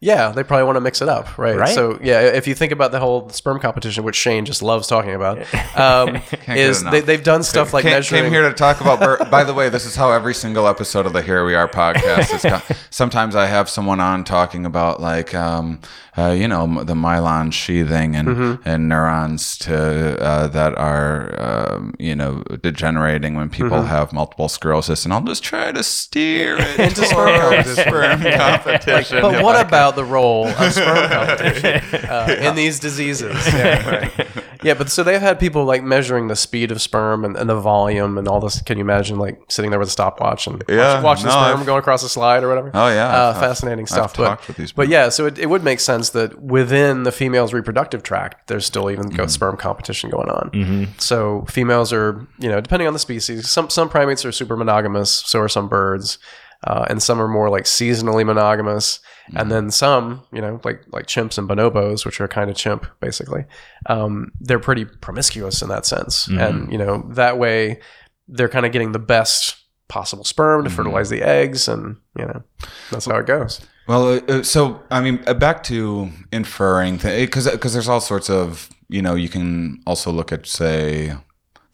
[0.00, 1.56] Yeah, they probably want to mix it up, right?
[1.56, 1.74] Right?
[1.74, 5.14] So yeah, if you think about the whole sperm competition, which Shane just loves talking
[5.14, 5.38] about,
[5.76, 8.22] um, is they, they've done stuff like came, measuring.
[8.24, 9.00] came here to talk about.
[9.00, 11.68] Bir- By the way, this is how every single episode of the Here We Are
[11.68, 12.42] podcast is.
[12.42, 15.80] Go- Sometimes I have someone on talking about like, um,
[16.16, 18.68] uh, you know, the myelin sheathing and Mm-hmm.
[18.68, 21.34] and neurons to uh, that are,
[21.74, 23.86] um, you know, degenerating when people Mm-hmm.
[23.88, 29.04] have multiple sclerosis, and I'll just try to steer it Into sperm towards competition.
[29.04, 29.70] sperm but if what I can.
[29.86, 33.34] About the role of sperm competition uh, in these diseases?
[33.48, 34.26] Yeah, right.
[34.62, 37.58] yeah, but so they've had people like measuring the speed of sperm and, and the
[37.60, 38.60] volume and all this.
[38.62, 41.56] Can you imagine like sitting there with a stopwatch and Yeah, watch, watching no, sperm
[41.58, 42.70] I've- going across a slide or whatever?
[42.74, 44.16] Oh yeah, uh, I've- fascinating I've stuff.
[44.16, 47.52] but, with these but yeah, so it, it would make sense that within the female's
[47.52, 49.28] reproductive tract, there's still even Mm-hmm.
[49.28, 50.88] sperm competition going on.
[50.98, 55.10] So females are, you know, depending on the species, some some primates are super monogamous.
[55.10, 56.18] So are some birds.
[56.66, 58.98] uh, and some are more like seasonally monogamous,
[59.34, 62.86] and then some, you know, like like chimps and bonobos, which are kind of chimp
[63.00, 63.44] basically.
[63.86, 67.80] Um, they're pretty promiscuous in that sense, and you know that way
[68.28, 69.56] they're kind of getting the best
[69.88, 72.42] possible sperm to fertilize the eggs, and you know
[72.90, 73.60] that's how it goes.
[73.86, 78.28] Well, uh, uh, so I mean, uh, back to inferring because because there's all sorts
[78.28, 81.14] of you know you can also look at say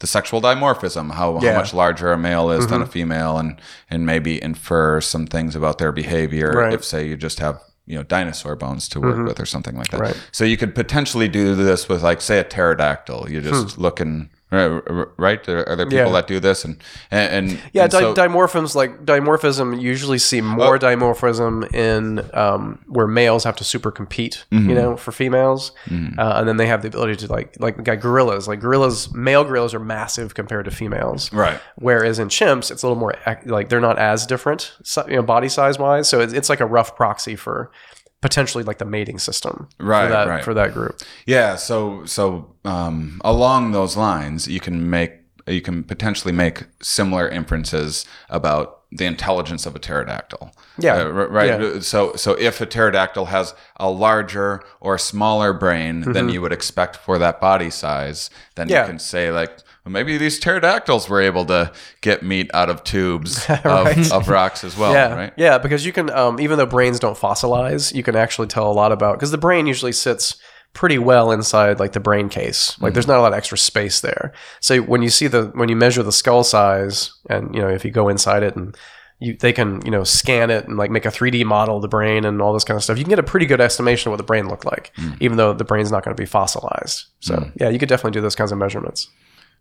[0.03, 1.37] the sexual dimorphism how, Yeah.
[1.39, 1.47] Mm-hmm.
[1.47, 3.51] how much larger a male is than a female and
[3.89, 6.73] and maybe infer some things about their behavior Right.
[6.73, 9.87] if say you just have you know dinosaur bones to work with or something like
[9.91, 10.01] that.
[10.01, 10.11] Mm-hmm.
[10.19, 10.29] Right.
[10.31, 13.29] So you could potentially do this with like say a pterodactyl.
[13.31, 14.29] You just look and
[15.17, 16.05] right are are there people.
[16.05, 16.11] Yeah.
[16.11, 16.77] that do this and
[17.11, 22.29] and, and Yeah, and di- so- dimorphisms like dimorphism you usually see more dimorphism in
[22.33, 24.69] um, where males have to super compete, Mm-hmm.
[24.69, 28.01] you know, for females, uh, and then they have the ability to like like like
[28.01, 28.47] gorillas.
[28.47, 31.59] Like gorillas, male gorillas are massive compared to females, right.
[31.75, 33.13] whereas in chimps it's a little more
[33.45, 34.73] like they're not as different,
[35.07, 36.07] you know, body size wise.
[36.09, 37.71] So it's, it's like a rough proxy for
[38.23, 40.43] potentially like the mating system, Right, For that, right.
[40.43, 40.95] for that group.
[41.27, 45.11] Yeah, so so um, along those lines, you can make
[45.45, 50.51] you can potentially make similar inferences about the intelligence of a pterodactyl.
[50.79, 51.09] Yeah, Uh,
[51.39, 51.49] right.
[51.49, 51.79] yeah.
[51.81, 56.95] So so if a pterodactyl has a larger or smaller brain than you would expect
[56.95, 58.73] for that body size, then Mm-hmm.
[58.73, 58.81] Yeah.
[58.83, 59.51] you can say like.
[59.85, 64.77] Maybe these pterodactyls were able to get meat out of tubes of, of rocks as
[64.77, 65.33] well, yeah, right?
[65.35, 68.71] Yeah, because you can, um, even though brains don't fossilize, you can actually tell a
[68.71, 70.37] lot about because the brain usually sits
[70.73, 72.79] pretty well inside like the brain case.
[72.79, 73.13] Like there's mm-hmm.
[73.13, 74.33] not a lot of extra space there.
[74.59, 77.85] So when you see the when you measure the skull size, and you know if
[77.85, 78.75] you go inside it and
[79.19, 81.87] you, they can you know scan it and like make a 3D model of the
[81.87, 82.97] brain and all this kind of stuff.
[82.97, 85.15] You can get a pretty good estimation of what the brain looked like, mm.
[85.19, 87.05] even though the brain's not going to be fossilized.
[87.19, 87.51] So mm.
[87.59, 89.09] yeah, you could definitely do those kinds of measurements.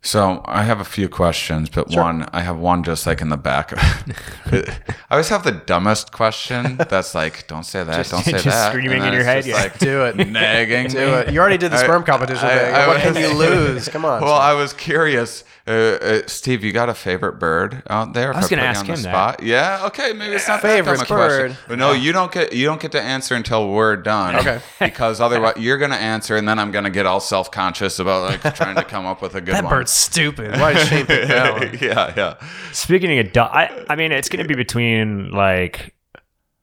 [0.05, 3.37] So I have a few questions, but one I have one just like in the
[3.37, 3.73] back.
[4.47, 4.65] I
[5.13, 9.05] always have the dumbest question that's like, "Don't say that, don't say just that," screaming
[9.05, 9.63] in your head, just, yeah.
[9.63, 10.17] like Do it.
[10.29, 10.89] nagging.
[10.89, 11.05] Do me.
[11.13, 11.33] it.
[11.33, 12.75] You already did the sperm competition I- thing.
[12.75, 13.89] I what can was- you lose?
[13.89, 14.23] Come on.
[14.23, 16.65] Well, I was curious, uh, uh, Steve.
[16.65, 18.35] You got a favorite bird out there?
[18.35, 19.43] I was gonna ask on the him that.
[19.43, 19.85] Yeah.
[19.87, 20.13] Okay.
[20.13, 21.49] Maybe it's not Favorite that dumb a question.
[21.49, 21.57] bird.
[21.69, 24.37] But no, you don't get you don't get to answer until we're done.
[24.37, 24.61] Okay.
[24.81, 28.55] Because otherwise, you're gonna answer, and then I'm gonna get all self conscious about like
[28.55, 29.71] trying to come up with a good that one.
[29.73, 30.53] bird's stupid.
[30.61, 31.79] Why is Shane pick that one?
[31.81, 32.13] yeah.
[32.17, 32.35] Yeah.
[32.73, 35.95] Speaking of, du- I, I mean, it's going to be between like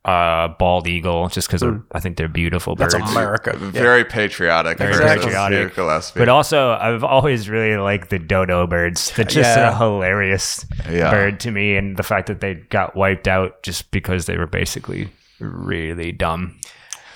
[0.05, 2.93] uh bald eagle, just because I think they're beautiful birds.
[2.93, 3.55] That's America.
[3.57, 4.77] Very patriotic.
[4.77, 5.75] Very versus patriotic.
[5.75, 6.19] Gillespie.
[6.19, 9.11] But also, I've always really liked the dodo birds.
[9.15, 9.71] They're just Yeah.
[9.71, 11.11] a hilarious Yeah.
[11.11, 14.47] bird to me, and the fact that they got wiped out just because they were
[14.47, 15.09] basically
[15.39, 16.55] really dumb.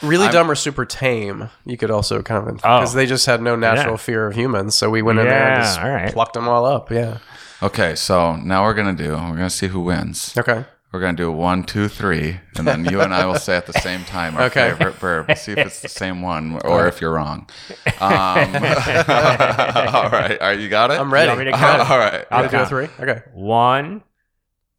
[0.02, 1.50] Really dumb or super tame.
[1.66, 2.80] You could also kind of Oh.
[2.80, 3.98] because they just had no natural Yeah.
[3.98, 6.12] fear of humans, so we went in there and just all right.
[6.12, 6.92] plucked them all up.
[6.92, 7.20] Yeah.
[7.62, 9.12] okay, so now we're gonna do.
[9.12, 10.34] We're gonna see who wins.
[10.38, 10.66] Okay.
[10.94, 13.74] We're gonna do one, two, three, and then you and I will say at the
[13.74, 14.70] same time our Okay.
[14.70, 15.36] favorite verb.
[15.36, 17.50] See if it's the same one or if you're wrong.
[18.00, 21.00] Um, all right, are you got it?
[21.00, 21.28] I'm ready.
[21.30, 21.80] want me to I'm count?
[21.80, 21.92] ready.
[21.92, 22.26] all right.
[22.32, 22.70] I'll Gonna do a count.
[22.70, 22.88] three.
[23.00, 23.22] Okay.
[23.34, 24.04] One,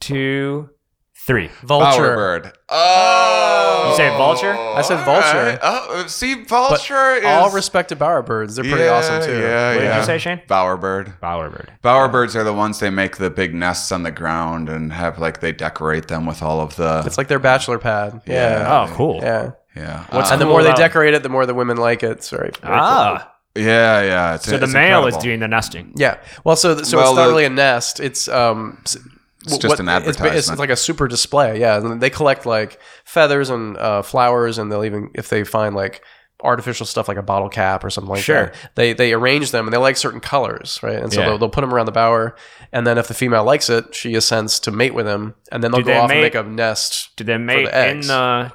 [0.00, 0.68] two,
[1.27, 1.49] three.
[1.63, 2.17] Vulture.
[2.17, 2.53] Bowerbird.
[2.69, 4.53] Oh, You say vulture?
[4.55, 5.59] I said vulture.
[5.63, 8.57] Oh, see, But vulture is all respect to bowerbirds.
[8.57, 9.33] They're pretty Yeah, awesome too.
[9.39, 9.91] yeah, What yeah.
[9.95, 10.43] did you say, Shane?
[10.49, 11.19] bowerbird.
[11.21, 11.69] Bowerbird.
[11.83, 15.41] Bowerbirds are the ones they make the big nests on the ground and have like
[15.41, 18.21] they decorate them with all of the It's like their bachelor pad.
[18.27, 18.59] Yeah.
[18.59, 18.87] Yeah.
[18.91, 19.21] Oh, cool.
[19.23, 19.51] Yeah.
[19.77, 20.05] yeah.
[20.11, 22.03] What's Uh, And the cool more they about- decorate it, the more the women like
[22.03, 22.23] it.
[22.23, 22.51] Sorry.
[22.51, 22.71] Very cool.
[22.75, 24.35] Ah, yeah, yeah.
[24.35, 25.21] It's, so the it's male is incredible.
[25.23, 25.93] doing the nesting.
[25.97, 26.17] Yeah.
[26.45, 28.01] Well, so so Well, it's not the- really a nest.
[28.01, 28.79] It's um.
[28.85, 28.97] s-
[29.44, 30.37] It's wh- just an It's, advertisement.
[30.37, 31.61] it's like a super display.
[31.61, 35.74] Yeah, and they collect like feathers and uh, flowers, and they'll even if they find
[35.74, 36.02] like
[36.42, 38.46] artificial stuff like a bottle cap or something like Sure.
[38.46, 38.70] that.
[38.74, 40.96] They they arrange them and they like certain colors, right?
[40.98, 41.26] And so Yeah.
[41.28, 42.37] they'll, they'll put them around the bower,
[42.72, 45.70] and then if the female likes it, she assents to mate with him, and then
[45.70, 47.11] they'll Do go they off mate- and make a nest.
[47.16, 48.09] Do they mate the in eggs.
[48.09, 48.52] the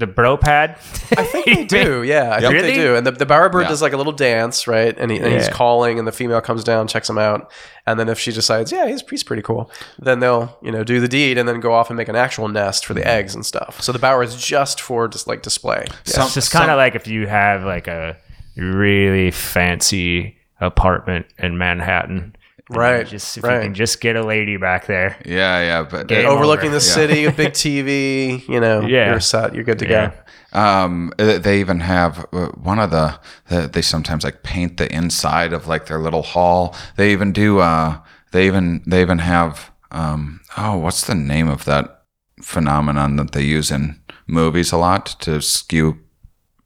[0.00, 0.70] the bro pad?
[1.16, 2.02] I think they do.
[2.10, 2.70] Yeah, I think Really?
[2.70, 2.96] they do.
[2.96, 3.68] And the, the bowerbird Yeah.
[3.68, 4.96] does like a little dance, right?
[4.98, 7.52] And, he, and he's calling, and the female comes down, checks him out,
[7.86, 10.98] and then if she decides, yeah, he's, he's pretty cool, then they'll you know do
[11.00, 13.10] the deed and then go off and make an actual nest for the mm-hmm.
[13.10, 13.80] eggs and stuff.
[13.80, 15.86] So the bower is just for just like display.
[16.04, 18.16] Some- It's just kind of like if you have like a
[18.56, 22.34] really fancy apartment in Manhattan.
[22.70, 23.56] And you Right, Just if right.
[23.56, 25.16] you can just get a lady back there.
[25.24, 26.78] Yeah, yeah, but Game Overlooking over.
[26.78, 26.94] the Yeah.
[26.94, 29.10] city, a big TV, you know, Yeah.
[29.10, 30.10] you're set, you're good to Yeah.
[30.10, 30.58] go.
[30.60, 33.68] Um, uh, they even have uh, one of the, the.
[33.68, 36.74] They sometimes like paint the inside of like their little hall.
[36.96, 37.60] They even do.
[37.60, 37.98] Uh,
[38.32, 39.70] they even they even have.
[39.92, 42.02] Um, oh, what's the name of that
[42.42, 45.98] phenomenon that they use in movies a lot to skew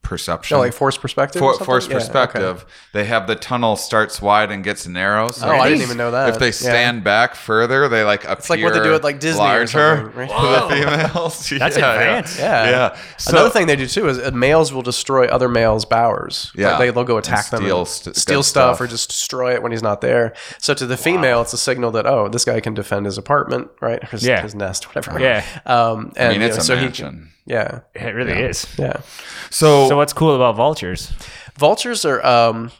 [0.05, 0.55] perception.
[0.55, 1.41] No, like force perspective.
[1.41, 1.65] or For, something?
[1.65, 1.99] force Yeah, okay.
[2.05, 5.31] perspective, they have the tunnel starts wide and gets narrow.
[5.31, 6.29] So Oh, I didn't even know that.
[6.29, 6.51] If they Yeah.
[6.51, 8.33] stand back further, they like appear.
[8.37, 10.29] It's like what they do at like Disney or larger something, right?
[10.31, 11.49] for the females.
[11.49, 12.39] That's yeah, advanced.
[12.39, 12.69] Yeah.
[12.69, 12.97] Yeah.
[13.17, 16.51] So, Another thing they do too is uh, males will destroy other males' bowers.
[16.55, 16.69] Yeah.
[16.71, 18.81] Like, they, they'll go attack And them, steal and st- steal stuff, stuff.
[18.81, 20.33] or just destroy it when he's not there.
[20.59, 23.69] So to the female, it's a signal that oh, this guy can defend his apartment,
[23.81, 24.03] right?
[24.09, 24.41] His, Yeah.
[24.41, 25.19] his nest, whatever.
[25.19, 25.43] Yeah.
[25.65, 27.05] Um, and I mean, you it's know, a so mansion.
[27.13, 28.67] can, yeah, It really is.
[28.77, 28.97] yeah.
[29.49, 31.11] so, So what's cool about vultures?
[31.57, 32.71] Vultures are, um,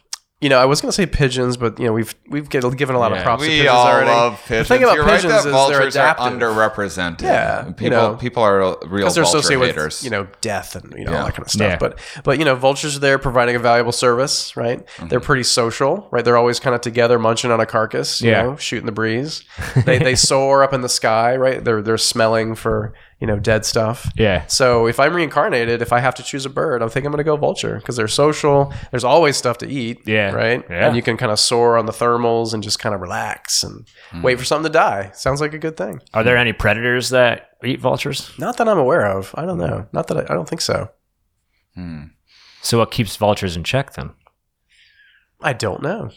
[0.42, 2.98] you know, I was going to say pigeons, but you know, we've we've given a
[2.98, 3.24] lot of Yeah.
[3.24, 4.10] props to we pigeons all already.
[4.10, 4.68] love pigeons.
[4.68, 6.40] The thing about You're pigeons right that is vultures they're are adaptive.
[6.40, 7.22] underrepresented.
[7.22, 10.00] Yeah, people you know, people are real because they're vulture associated haters.
[10.02, 11.18] with you know death and you know Yeah.
[11.20, 11.70] all that kind of stuff.
[11.70, 11.78] Yeah.
[11.78, 14.86] But but you know vultures are there providing a valuable service, right?
[14.86, 15.08] Mm-hmm.
[15.08, 16.22] They're pretty social, right?
[16.22, 18.42] They're always kind of together munching on a carcass, you Yeah.
[18.42, 19.42] know, shooting the breeze.
[19.86, 21.64] they they soar up in the sky, right?
[21.64, 24.10] They're they're smelling for you know dead stuff.
[24.16, 24.46] Yeah.
[24.46, 27.18] So if I'm reincarnated, if I have to choose a bird, I think I'm going
[27.18, 28.72] to go vulture because they're social.
[28.90, 30.00] There's always stuff to eat.
[30.06, 30.32] Yeah.
[30.32, 30.62] Right.
[30.68, 30.86] Yeah.
[30.88, 33.86] And you can kind of soar on the thermals and just kind of relax and
[34.10, 34.22] Hmm.
[34.22, 35.10] wait for something to die.
[35.14, 36.00] Sounds like a good thing.
[36.12, 38.30] Are there any predators that eat vultures?
[38.38, 39.34] Not that I'm aware of.
[39.34, 39.86] I don't know.
[39.92, 40.90] Not that I, I don't think so.
[41.74, 42.04] Hmm.
[42.62, 44.10] So what keeps vultures in check then?
[45.40, 46.10] I don't know.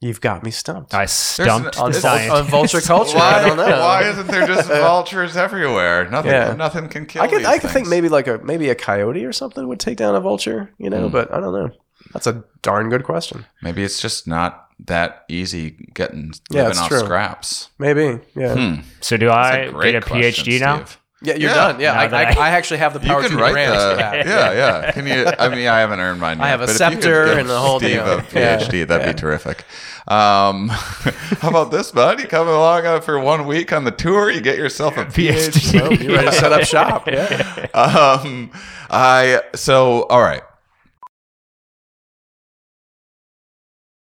[0.00, 0.94] You've got me stumped.
[0.94, 2.32] I stumped an- the is- science.
[2.32, 3.80] on vulture culture, why, I don't know.
[3.80, 6.08] why isn't there just vultures everywhere?
[6.08, 6.54] Nothing, Yeah.
[6.54, 7.22] nothing can kill.
[7.22, 9.80] I could these I could think maybe like a maybe a coyote or something would
[9.80, 11.70] take down a vulture, you know, but I don't know.
[12.12, 13.44] That's a darn good question.
[13.60, 16.98] Maybe it's just not that easy getting Yeah, living it's off true.
[17.00, 17.68] scraps.
[17.80, 18.20] Maybe.
[18.36, 18.54] Yeah.
[18.54, 18.80] Hmm.
[19.00, 19.36] so do That's
[19.68, 20.84] I great get a question, PhD now?
[21.20, 21.28] Steve.
[21.28, 21.80] Yeah, you're Yeah, done.
[21.80, 23.96] Yeah, I, I, I- I actually have the You power can to write grant the
[23.96, 24.26] that.
[24.26, 24.92] yeah yeah.
[24.92, 25.26] Can you?
[25.38, 26.38] I mean, I haven't earned mine.
[26.38, 28.18] Yet, I have a but if you could scepter and the whole Steve deal.
[28.18, 28.72] a PhD.
[28.78, 29.12] Yeah, That'd yeah.
[29.12, 29.64] be terrific.
[30.06, 30.68] Um,
[31.40, 32.20] how about this, bud?
[32.20, 34.30] You coming along for one week on the tour?
[34.30, 35.80] You get yourself a PhD.
[35.80, 37.06] Well, you ready to set up shop?
[37.08, 37.66] Yeah.
[37.74, 38.50] um,
[38.90, 40.42] I so all right.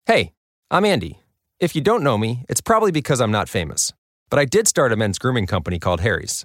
[0.07, 0.33] Hey,
[0.71, 1.21] I'm Andy.
[1.61, 3.93] If you don't know me, it's probably because I'm not famous.
[4.31, 6.45] But I did start a men's grooming company called Harry's.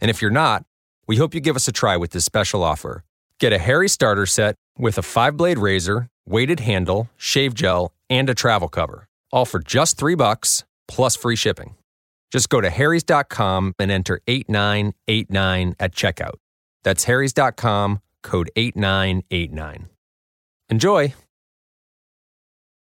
[0.00, 0.64] And if you're not,
[1.06, 3.04] we hope you give us a try with this special offer.
[3.40, 8.28] Get a Harry starter set with a five blade razor, weighted handle, shave gel, and
[8.28, 11.74] a travel cover, all for just three bucks plus free shipping.
[12.30, 16.34] Just go to harrys.com and enter 8989 at checkout.
[16.84, 19.88] That's harrys.com, code 8989.
[20.70, 21.14] Enjoy!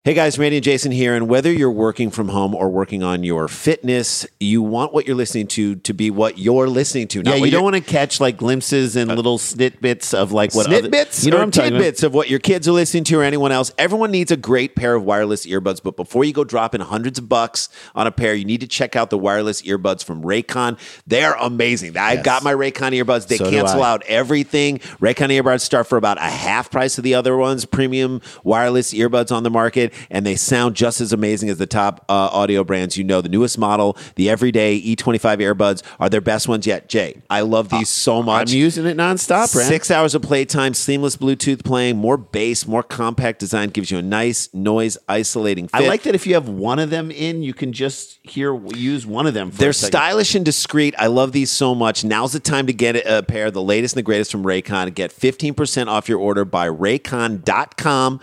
[0.07, 1.15] Hey guys, Randy and Jason here.
[1.15, 5.17] And whether you're working from home or working on your fitness, you want what you're
[5.17, 7.23] listening to to be what you're listening to.
[7.23, 10.55] Not Yeah, you don't want to catch like glimpses and uh, little snitbits of like
[10.55, 10.91] what other-
[11.25, 13.73] you know what I'm tidbits of what your kids are listening to or anyone else.
[13.79, 17.31] Everyone needs a great pair of wireless earbuds, but before you go dropping hundreds of
[17.31, 20.79] bucks on a pair, you need to check out the wireless earbuds from Raycon.
[21.07, 21.97] They are amazing.
[21.97, 23.29] I got my Raycon earbuds.
[23.29, 24.81] They So cancel out everything.
[25.01, 29.35] Raycon earbuds start for about a half price of the other ones, premium wireless earbuds
[29.35, 32.97] on the market, and they sound just as amazing as the top uh, audio brands.
[32.97, 36.89] You know, the newest model, the everyday E25 earbuds are their best ones yet.
[36.89, 38.51] Jay, I love these so much.
[38.51, 39.69] I'm using it nonstop, Brent.
[39.69, 44.03] Six hours of playtime, seamless Bluetooth playing, more bass, more compact design gives you a
[44.03, 45.83] nice noise isolating fit.
[45.83, 49.07] I like that if you have one of them in, you can just hear use
[49.07, 49.51] one of them.
[49.51, 50.95] For They're stylish and discreet.
[50.99, 52.05] I love these so much.
[52.05, 54.95] Now's the time to get a pair, the latest and the greatest from Raycon.
[54.95, 58.21] Get 15% off your order by raycon.com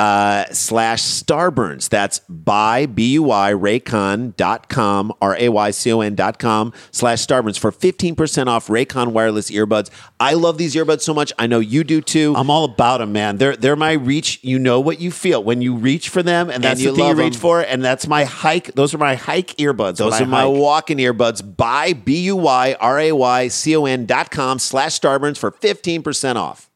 [0.00, 1.90] uh, slash starburns.
[1.90, 9.90] That's by B-U-Y, raycon.com, R-A-Y-C-O-N dot com slash starburns for 15% off Raycon wireless earbuds.
[10.18, 11.34] I love these earbuds so much.
[11.38, 12.32] I know you do too.
[12.34, 13.36] I'm all about them, man.
[13.36, 14.38] They're they're my reach.
[14.42, 17.04] You know what you feel when you reach for them, and that's you the thing
[17.04, 17.40] you love reach 'em.
[17.40, 17.60] for.
[17.60, 18.72] And that's my hike.
[18.74, 19.96] Those are my hike earbuds.
[19.98, 20.52] Those when are my hike.
[20.56, 21.42] walking earbuds.
[21.56, 25.50] Buy B U Y R A Y C O N dot com slash Starburns for
[25.50, 26.70] 15% off.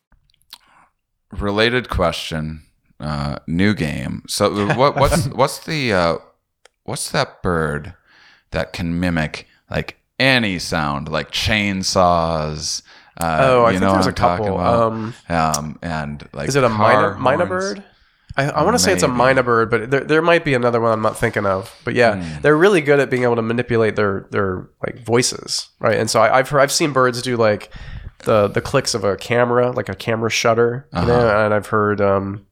[1.33, 2.63] Related question.
[3.01, 4.23] Uh, new game.
[4.29, 4.97] So what?
[4.97, 6.17] What's what's the uh,
[6.85, 7.95] what's that bird
[8.53, 12.83] that can mimic like any sound, like chainsaws?
[13.21, 14.59] Uh, Oh, I think know there's a couple.
[14.59, 17.85] Um, um, and like Is it a mynah mynah bird?
[18.37, 20.81] I, I want to say it's a mynah bird, but there, there might be another
[20.81, 21.73] one I'm not thinking of.
[21.85, 22.41] But yeah, Hmm.
[22.43, 25.97] they're really good at being able to manipulate their their like voices, right?
[25.99, 27.71] And so I, I've heard, I've seen birds do like
[28.25, 31.45] the the clicks of a camera, like a camera shutter, you know, Uh-huh.
[31.45, 32.47] and I've heard um,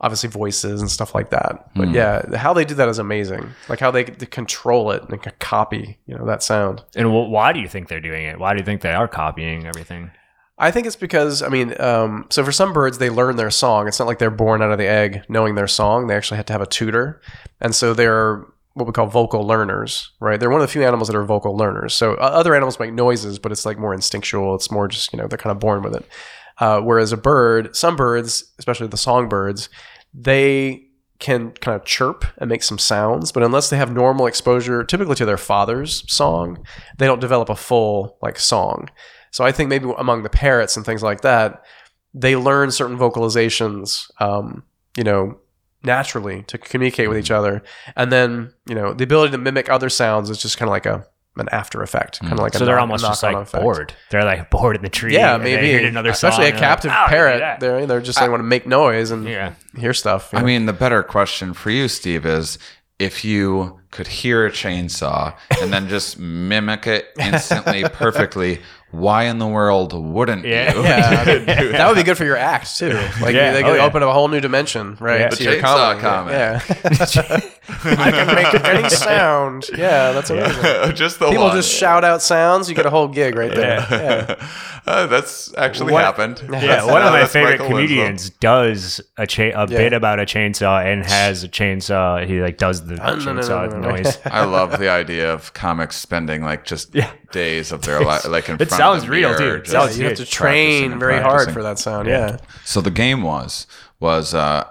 [0.00, 1.68] obviously voices and stuff like that.
[1.76, 1.94] But Hmm.
[1.94, 3.48] yeah, how they do that is amazing.
[3.68, 6.82] Like how they, they control it and copy, you know, that sound.
[6.96, 8.38] And wh- why do you think they're doing it?
[8.38, 10.10] Why do you think they are copying everything?
[10.58, 13.88] I think it's because I mean, um, so for some birds they learn their song.
[13.88, 16.06] It's not like they're born out of the egg knowing their song.
[16.06, 17.20] They actually had to have a tutor,
[17.60, 18.44] and so they're
[18.74, 20.38] what we call vocal learners, right?
[20.38, 21.92] They're one of the few animals that are vocal learners.
[21.94, 24.54] So uh, other animals make noises, but it's like more instinctual.
[24.54, 26.06] It's more just you know they're kind of born with it.
[26.58, 29.70] Uh, whereas a bird, some birds, especially the songbirds,
[30.14, 30.86] they
[31.18, 35.14] can kind of chirp and make some sounds, but unless they have normal exposure, typically
[35.16, 36.64] to their father's song,
[36.98, 38.88] they don't develop a full like song.
[39.30, 41.62] So I think maybe among the parrots and things like that,
[42.14, 44.64] they learn certain vocalizations, um,
[44.96, 45.38] you know,
[45.82, 47.62] naturally to communicate with each other,
[47.96, 50.86] and then you know the ability to mimic other sounds is just kind of like
[50.86, 51.06] a
[51.40, 52.42] an after effect, kind of hmm.
[52.44, 53.62] like a So they're knock- almost just knock-on like effect.
[53.62, 53.94] bored.
[54.10, 55.14] They're like bored in the tree.
[55.14, 56.30] Yeah, and they maybe hear another song.
[56.30, 57.38] especially a and they're like, captive "Oh, I can do parrot.
[57.40, 59.54] that." They're they're just they want to make noise and Yeah.
[59.76, 60.30] hear stuff.
[60.32, 60.46] you I know?
[60.46, 62.58] mean, the better question for you, Steve, is
[62.98, 68.60] if you could hear a chainsaw and then just mimic it instantly, perfectly,
[68.92, 70.74] why in the world wouldn't Yeah.
[70.74, 70.82] you?
[70.82, 72.92] Yeah, I mean, that would be good for your act too.
[73.22, 73.52] Like Yeah.
[73.52, 73.84] they Oh, could yeah.
[73.86, 75.20] open up a whole new dimension, right?
[75.20, 75.28] Yeah.
[75.30, 76.00] to The your chainsaw comedy.
[76.36, 77.14] comment.
[77.14, 77.40] Yeah,
[77.84, 79.68] I can make any sound.
[79.76, 80.94] Yeah, that's amazing.
[80.96, 81.56] just the People one.
[81.56, 82.68] just shout out sounds.
[82.68, 83.86] You get a whole gig right there.
[83.90, 84.48] Yeah.
[84.86, 86.40] Uh, that's actually What- happened.
[86.42, 87.86] Yeah, That's- one of my favorite Michael Winslow.
[87.96, 89.76] comedians does a cha- a Yeah.
[89.76, 92.26] bit about a chainsaw and has a chainsaw.
[92.26, 93.90] He like does the no, no, no, chainsaw no, no.
[93.90, 94.18] noise.
[94.24, 97.10] I love the idea of comics spending like just Yeah.
[97.30, 99.64] days of their life, like in It front sounds of the real, mirror, too.
[99.64, 100.28] It sounds you have to good.
[100.30, 102.08] train practicing very hard for that sound.
[102.08, 102.38] Yeah.
[102.64, 103.66] So the game was
[104.00, 104.64] was uh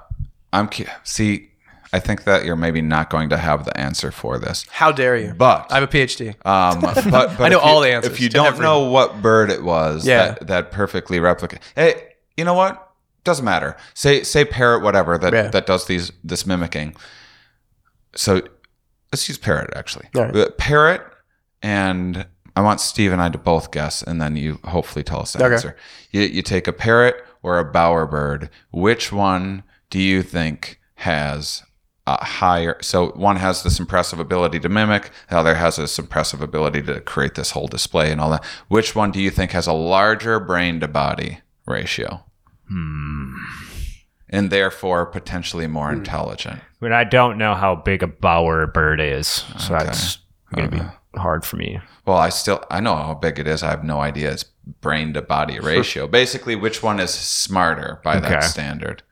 [0.52, 0.70] I'm
[1.04, 1.49] see
[1.92, 4.66] I think that you're maybe not going to have the answer for this.
[4.70, 5.34] How dare you?
[5.34, 6.30] But I have a PhD.
[6.46, 9.22] um but, but I know you- all the answers If you don't every- know what
[9.22, 10.32] bird it was Yeah.
[10.34, 12.86] that that perfectly replicate Hey, you know what?
[13.24, 13.76] Doesn't matter.
[13.94, 15.48] Say say parrot whatever that Yeah.
[15.50, 16.96] that does these this mimicking.
[18.16, 18.42] So
[19.12, 20.08] let's use parrot actually.
[20.16, 20.36] All right.
[20.36, 21.02] Uh, Parrot
[21.62, 22.26] and
[22.56, 25.44] I want Steve and I to both guess, and then you hopefully tell us the
[25.46, 25.54] Okay.
[25.54, 25.76] answer.
[26.12, 28.50] You, you take a parrot or a bowerbird.
[28.72, 31.64] Which one do you think has
[32.18, 32.78] a higher?
[32.82, 37.02] So one has this impressive ability to mimic, the other has this impressive ability to
[37.02, 38.46] create this whole display and all that.
[38.68, 42.24] Which one do you think has a larger brain to body ratio?
[42.68, 43.34] Hmm.
[44.30, 46.00] And therefore potentially more hmm.
[46.00, 46.62] intelligent.
[46.80, 50.20] But I don't know how big a bower bird is, so that's
[50.54, 51.20] gonna be Uh-huh.
[51.22, 51.80] hard for me.
[52.06, 53.64] Well, I still I know how big it is.
[53.64, 54.44] I have no idea its
[54.82, 56.08] brain to body ratio.
[56.08, 59.04] Basically, which one is smarter by that standard?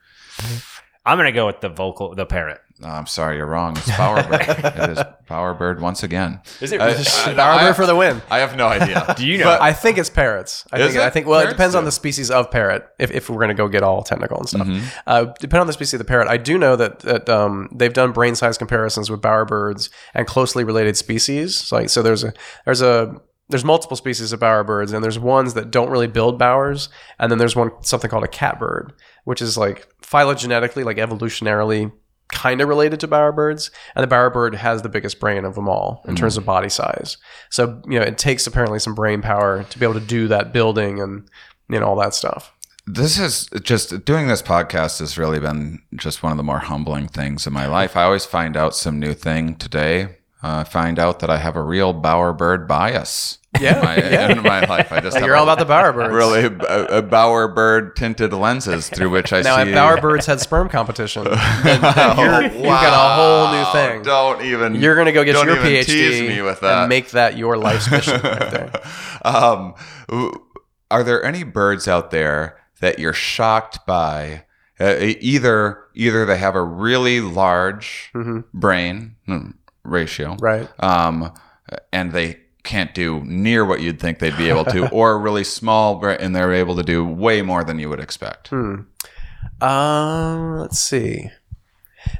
[1.04, 2.60] I'm gonna go with the vocal, the parrot.
[2.80, 3.76] No, I'm sorry, you're wrong.
[3.76, 4.84] It's Bowerbird.
[4.84, 4.98] it is
[5.28, 6.40] Bowerbird once again.
[6.60, 6.80] Is it?
[6.80, 7.38] I- I- Bowerbird
[7.70, 8.22] I- for the win.
[8.30, 9.14] I have no idea.
[9.16, 9.58] Do you know?
[9.60, 10.64] I think it's parrots.
[10.72, 11.00] I Is think.
[11.02, 11.26] I think.
[11.26, 12.86] Well, Parrots it depends on the species of parrot.
[13.00, 14.86] If, if we're going to go get all technical and stuff, Mm-hmm.
[15.08, 17.92] uh, depending on the species of the parrot, I do know that that um, they've
[17.92, 21.58] done brain size comparisons with bowerbirds and closely related species.
[21.58, 22.32] So, like, so there's a
[22.64, 23.16] there's a
[23.48, 27.38] there's multiple species of bowerbirds, and there's ones that don't really build bowers, and then
[27.38, 28.92] there's one something called a catbird,
[29.24, 31.90] which is like phylogenetically, like evolutionarily
[32.32, 36.02] kind of related to bowerbirds, and the bowerbird has the biggest brain of them all
[36.06, 36.46] in terms of mm.
[36.46, 37.16] body size.
[37.50, 40.52] So you know, it takes apparently some brain power to be able to do that
[40.52, 41.28] building and
[41.68, 42.52] you know all that stuff.
[42.86, 47.08] this is just doing this podcast has really been just one of the more humbling
[47.08, 47.96] things in my life.
[47.96, 50.17] I always find out some new thing today.
[50.40, 53.38] Uh, find out that I have a real bowerbird bias.
[53.60, 54.30] Yeah, in my, yeah.
[54.32, 54.92] in my life.
[54.92, 56.12] I just Like you're all about the bowerbirds.
[56.14, 59.70] really a, a bowerbird tinted lenses through which I Now, see.
[59.70, 61.34] if bowerbirds had sperm competition, then,
[61.64, 64.02] then you're, you've got a whole new thing.
[64.02, 64.76] Don't even.
[64.76, 66.82] You're going to go get your PhD Tease me with that.
[66.82, 68.70] and make that your life's mission right there.
[69.24, 69.74] um,
[70.90, 74.44] are there any birds out there that you're shocked by?
[74.80, 78.12] Uh, either either they have a really large
[78.54, 79.52] brain mm,
[79.88, 80.36] ratio.
[80.40, 80.68] Right.
[80.82, 81.32] Um,
[81.92, 86.04] and they can't do near what you'd think they'd be able to, or really small
[86.04, 88.48] and they're able to do way more than you would expect.
[88.48, 88.82] Hmm.
[89.60, 91.30] Um, let's see.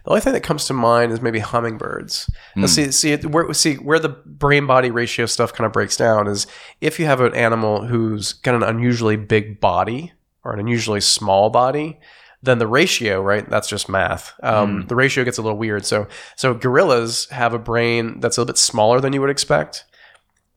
[0.05, 2.29] The only thing that comes to mind is maybe hummingbirds.
[2.57, 6.27] Now, see, see, where, see where the brain body ratio stuff kind of breaks down
[6.27, 6.47] is
[6.81, 10.13] if you have an animal who's got an unusually big body
[10.45, 11.99] or an unusually small body,
[12.43, 13.49] then the ratio, right?
[13.49, 14.33] That's just math.
[14.43, 14.87] Um, hmm.
[14.87, 15.85] The ratio gets a little weird.
[15.85, 19.85] So, so gorillas have a brain that's a little bit smaller than you would expect,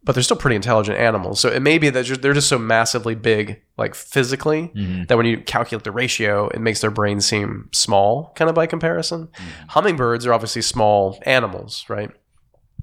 [0.04, 1.40] but they're still pretty intelligent animals.
[1.40, 5.06] So it may be that they're just so massively big, like physically, mm-hmm.
[5.06, 8.68] that when you calculate the ratio, it makes their brain seem small, kind of by
[8.68, 9.28] comparison.
[9.28, 9.68] Mm-hmm.
[9.70, 12.12] Hummingbirds are obviously small animals, right?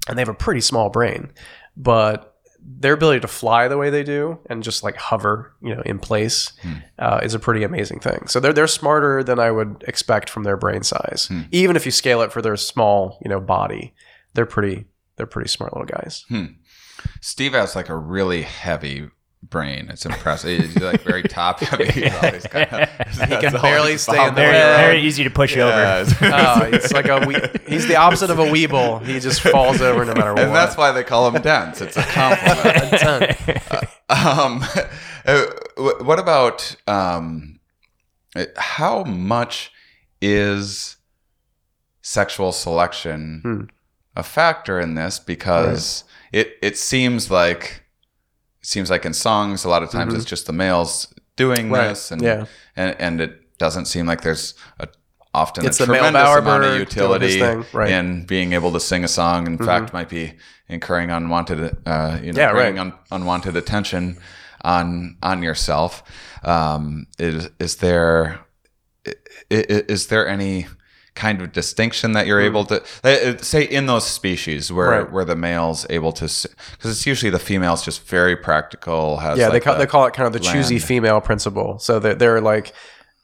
[0.07, 1.31] And they have a pretty small brain,
[1.77, 2.28] but
[2.77, 5.97] their ability to fly the way they do and just like hover, you know, in
[5.97, 6.73] place hmm.
[6.99, 8.27] uh, is a pretty amazing thing.
[8.27, 11.27] So they're they're smarter than I would expect from their brain size.
[11.27, 11.41] Hmm.
[11.51, 13.93] Even if you scale it for their small, you know, body,
[14.33, 16.25] they're pretty they're pretty smart little guys.
[16.29, 16.45] Hmm.
[17.21, 19.09] Steve has like a really heavy
[19.41, 19.87] brain.
[19.89, 20.59] It's impressive.
[20.59, 21.85] He's like very top heavy.
[21.85, 22.89] He's kinda-
[23.27, 26.05] He can barely stay in the Very, very easy to push over.
[26.21, 29.03] Oh, it's like a wee- he's the opposite of a weeble.
[29.05, 30.43] He just falls over no matter what.
[30.43, 31.81] and that's why they call him dense.
[31.81, 33.01] It's a compliment.
[34.09, 34.63] um,
[35.25, 37.59] uh, wh- what about um,
[38.57, 39.71] how much
[40.21, 40.97] is
[42.01, 43.61] sexual selection Hmm.
[44.15, 45.19] a factor in this?
[45.19, 47.81] Because it it seems like it
[48.61, 51.73] seems like in songs a lot of times it's just the males doing Mm-hmm.
[51.73, 51.87] Right.
[51.89, 52.45] this, and Yeah.
[52.75, 54.87] and and it doesn't seem like there's a
[55.33, 57.63] often It's a tremendous amount of bird doing his utility right.
[57.71, 57.87] Mm-hmm.
[58.19, 59.45] in being able to sing a song.
[59.47, 60.33] In fact, might be
[60.67, 62.93] incurring unwanted, uh, you know, Yeah, bringing right.
[62.93, 64.17] un- unwanted attention
[64.61, 66.03] on on yourself.
[66.43, 68.39] Um, is is there
[69.07, 69.13] i-
[69.51, 70.67] i- is there any
[71.25, 74.97] kind of distinction that you're able to uh, say in those species where Hmm.
[75.03, 75.11] Right.
[75.13, 79.49] where the males able to because it's usually the females just very practical has yeah,
[79.49, 81.77] they call, the they call it kind of the choosy female principle.
[81.79, 82.67] So they're, they're like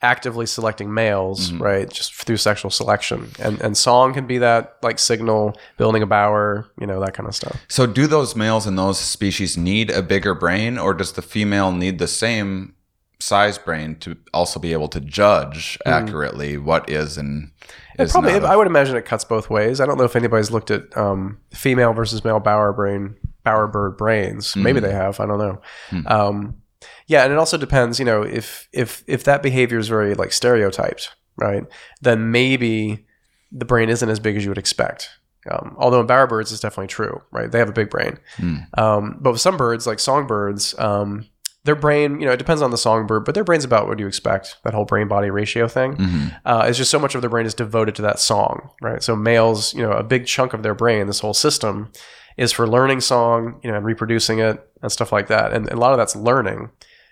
[0.01, 1.63] actively selecting males, Mm-hmm.
[1.69, 3.19] right, just through sexual selection.
[3.45, 5.41] And and song can be that like signal,
[5.77, 6.47] building a bower,
[6.81, 7.55] you know, that kind of stuff.
[7.67, 11.71] So, do those males in those species need a bigger brain, or does the female
[11.71, 12.73] need the same
[13.19, 17.51] size brain to also be able to judge accurately what is and
[17.97, 19.79] It probably, a- I would imagine it cuts both ways.
[19.81, 23.97] I don't know if anybody's looked at um, female versus male bower brain, bower bird
[23.97, 24.55] brains.
[24.55, 24.87] Maybe Mm-hmm.
[24.87, 25.19] they have.
[25.19, 25.61] I don't know.
[25.89, 26.07] Hmm.
[26.07, 26.55] Um,
[27.07, 27.99] yeah, and it also depends.
[27.99, 31.63] You know, if if if that behavior is very like stereotyped, right?
[32.01, 33.05] Then maybe
[33.51, 35.09] the brain isn't as big as you would expect.
[35.49, 37.51] Um, although in bowerbirds, it's definitely true, right?
[37.51, 38.17] They have a big brain.
[38.37, 38.55] Hmm.
[38.77, 41.25] Um, but with some birds, like songbirds, um,
[41.65, 44.07] their brain, you know, it depends on the songbird, but their brain's about what you
[44.07, 44.57] expect.
[44.63, 46.39] That whole brain body ratio thing Mhm.
[46.45, 49.03] uh, is just so much of their brain is devoted to that song, right?
[49.03, 51.91] So males, you know, a big chunk of their brain, this whole system,
[52.37, 55.51] is for learning song, you know, and reproducing it and stuff like that.
[55.53, 56.69] And, and a lot of that's learning,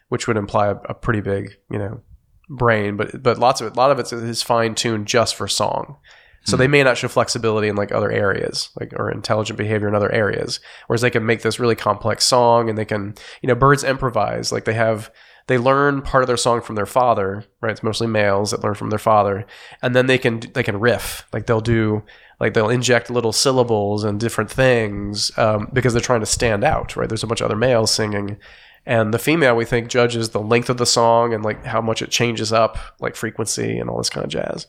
[0.09, 2.01] which would imply a, a pretty big, you know,
[2.49, 2.95] brain.
[2.97, 5.97] But but lots of it, a lot of it is fine tuned just for song.
[6.45, 9.95] So they may not show flexibility in like other areas, like or intelligent behavior in
[9.95, 10.59] other areas.
[10.87, 14.51] Whereas they can make this really complex song, and they can, you know, birds improvise.
[14.51, 15.11] Like they have,
[15.47, 17.71] they learn part of their song from their father, right?
[17.71, 19.45] It's mostly males that learn from their father,
[19.81, 21.25] and then they can they can riff.
[21.31, 22.03] Like they'll do,
[22.39, 26.95] like they'll inject little syllables and different things um, because they're trying to stand out,
[26.95, 27.07] right?
[27.07, 28.37] There's a bunch of other males singing.
[28.85, 32.01] And the female, we think, judges the length of the song and like how much
[32.01, 34.67] it changes up, like frequency and all this kind of jazz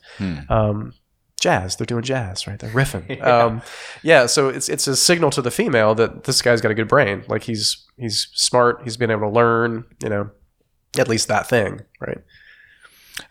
[0.49, 0.93] um,
[1.39, 1.75] jazz.
[1.75, 2.57] They're doing jazz, right?
[2.59, 3.07] They're riffing.
[3.17, 3.25] yeah.
[3.25, 3.61] Um,
[4.03, 4.25] yeah.
[4.25, 7.23] So it's it's a signal to the female that this guy's got a good brain.
[7.27, 8.81] Like he's he's smart.
[8.83, 9.85] He's been able to learn.
[10.03, 10.29] You know,
[10.97, 12.19] at least that thing, right?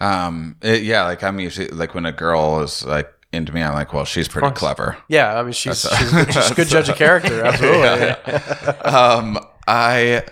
[0.01, 3.75] Um, it- yeah, like I'm usually like when a girl is like into me, I'm
[3.75, 4.97] like, well, she's pretty clever.
[5.09, 5.39] Yeah.
[5.39, 7.45] I mean, she's That's- she's, a good, she's a good judge of character.
[7.45, 7.83] Absolutely.
[7.89, 10.25] Yeah, um, I.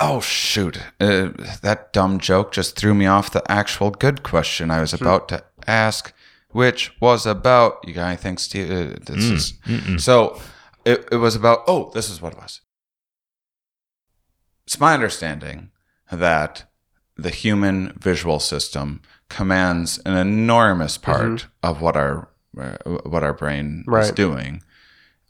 [0.00, 0.78] Oh shoot!
[0.98, 1.28] Uh,
[1.62, 5.44] that dumb joke just threw me off the actual good question I was about to
[5.68, 6.12] ask,
[6.54, 7.86] which was about.
[7.86, 8.70] You got anything, Steve?
[8.70, 10.40] Uh, this is so.
[10.84, 11.64] It, it was about.
[11.66, 12.60] Oh, this is what it was.
[14.66, 15.70] It's my understanding
[16.10, 16.64] that
[17.16, 22.28] the human visual system commands an enormous part of what our
[22.58, 24.62] uh, what our brain is doing.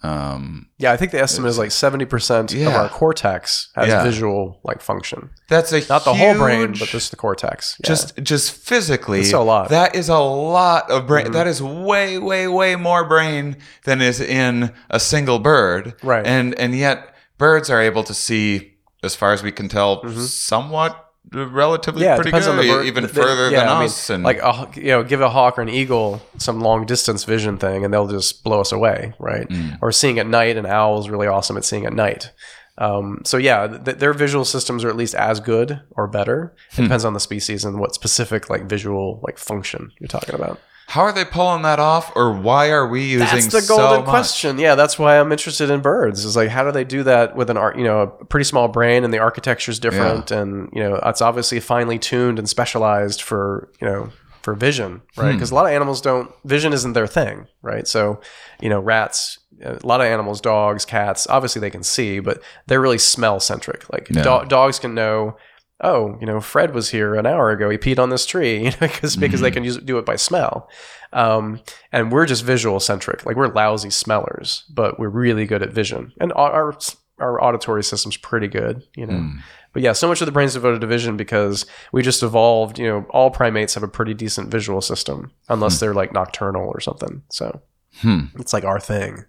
[0.05, 4.03] Um, Yeah, I think the estimate is like seventy percent of our cortex has Yeah.
[4.05, 5.31] visual like function.
[5.49, 7.77] that's a Not the whole brain, but just the cortex.
[7.81, 7.89] Yeah.
[7.89, 9.65] just just physically It's a lot.
[9.67, 9.75] Mm-hmm.
[9.75, 14.21] that is a lot of brain that is way way way more brain than is
[14.21, 16.27] in a single bird Right.
[16.27, 20.93] and and yet birds are able to see as far as we can tell somewhat
[21.35, 24.23] relatively yeah, pretty good the even The- the- further yeah, than I mean, us and
[24.25, 27.85] like a, you know, give a hawk or an eagle some long distance vision thing,
[27.85, 29.49] and they'll just blow us away, right?
[29.49, 29.79] Mm.
[29.83, 32.31] Or seeing at night, an owl is really awesome at seeing at night.
[32.77, 36.55] Um, so yeah, th- their visual systems are at least as good or better.
[36.73, 36.83] It Hmm.
[36.85, 40.59] depends on the species and what specific like visual like function you're talking about.
[40.87, 44.01] How are they pulling that off or why are we using That's the so golden
[44.01, 44.09] much?
[44.09, 44.59] question.
[44.59, 46.25] Yeah, that's why I'm interested in birds.
[46.25, 47.77] Is like, how do they do that with an art?
[47.79, 51.23] You know, a pretty small brain, and the architecture is different, and you know, it's
[51.23, 54.11] obviously finely tuned and specialized for you know
[54.43, 55.31] for vision, right?
[55.31, 55.37] Hmm.
[55.37, 57.89] Because a lot of animals don't vision isn't their thing, right?
[57.89, 58.21] So,
[58.61, 59.39] you know, rats.
[59.63, 63.91] A lot of animals, dogs, cats, obviously they can see, but they're really smell centric.
[63.91, 64.23] Like Yeah.
[64.41, 65.37] do- dogs can know,
[65.81, 67.69] oh, you know, Fred was here an hour ago.
[67.71, 70.17] He peed on this tree, you know, because because they can use do it by
[70.17, 70.69] smell.
[71.13, 71.61] Um,
[71.93, 73.25] and we're just visual centric.
[73.27, 76.13] Like we're lousy smellers, but we're really good at vision.
[76.21, 76.77] And our
[77.21, 79.31] our, auditory system's pretty good, you know.
[79.73, 82.79] But yeah, so much of the brain's devoted to vision because we just evolved.
[82.79, 86.81] You know, all primates have a pretty decent visual system, unless they're like nocturnal or
[86.81, 87.23] something.
[87.31, 87.61] So
[88.01, 88.23] Hmm.
[88.41, 89.25] it's like our thing.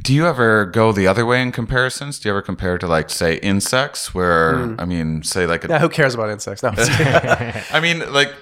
[0.00, 2.18] Do you ever go the other way in comparisons?
[2.18, 5.78] Do you ever compare to like say insects where I mean say like a Yeah,
[5.80, 6.62] who cares about insects?
[6.62, 7.12] No, I'm just kidding.
[7.72, 8.32] I mean like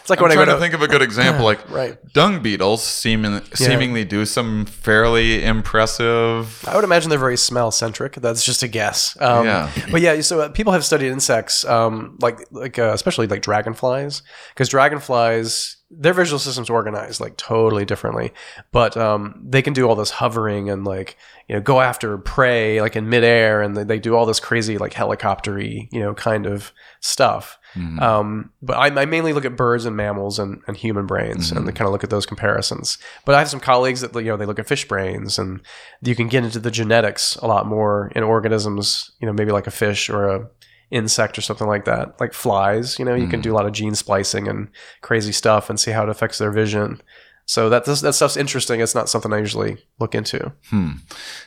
[0.00, 1.68] it's like I'm when I trying go to to think of a good example like
[1.70, 1.98] right.
[2.12, 8.14] dung beetles seem seemingly do some fairly impressive I would imagine they're very smell centric.
[8.14, 9.20] That's just a guess.
[9.20, 9.70] Um, Yeah.
[9.90, 14.22] But yeah, so uh, people have studied insects, um, like like uh, especially like dragonflies,
[14.54, 18.32] because dragonflies their visual system's organized like totally differently,
[18.72, 21.16] but um, they can do all this hovering and like
[21.48, 24.78] you know go after prey like in midair, and they, they do all this crazy
[24.78, 27.58] like helicoptery you know kind of stuff.
[28.00, 31.66] Um, but I, I mainly look at birds and mammals and, and human brains and
[31.66, 32.98] they kind of look at those comparisons.
[33.24, 35.60] But I have some colleagues that you know they look at fish brains and
[36.00, 39.10] you can get into the genetics a lot more in organisms.
[39.20, 40.48] You know, maybe like a fish or a
[40.90, 42.98] insect or something like that, like flies.
[42.98, 44.68] You know, you can do a lot of gene splicing and
[45.02, 47.00] crazy stuff and see how it affects their vision.
[47.46, 48.80] So that that stuff's interesting.
[48.80, 50.52] It's not something I usually look into.
[50.70, 50.92] Hmm.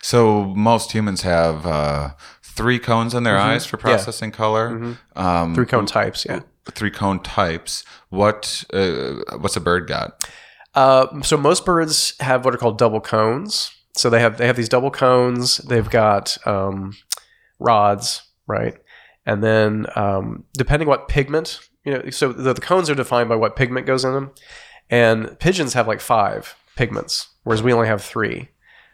[0.01, 2.11] So most humans have uh,
[2.43, 3.88] three cones in their eyes for Mm-hmm.
[3.88, 3.93] Yeah.
[3.95, 4.03] Mm-hmm.
[4.05, 4.97] processing color.
[5.15, 6.41] Um, Three cone types, yeah.
[6.71, 7.83] three cone types.
[8.09, 10.29] What uh, what's a bird got?
[10.75, 13.71] Uh, so most birds have what are called double cones.
[13.95, 15.57] So they have they have these double cones.
[15.57, 16.93] They've got um,
[17.57, 18.75] rods, right?
[19.28, 23.36] And then um, depending what pigment, you know, so the, the cones are defined by
[23.36, 24.32] what pigment goes in them.
[24.89, 28.47] And pigeons have like five pigments, whereas we only have three.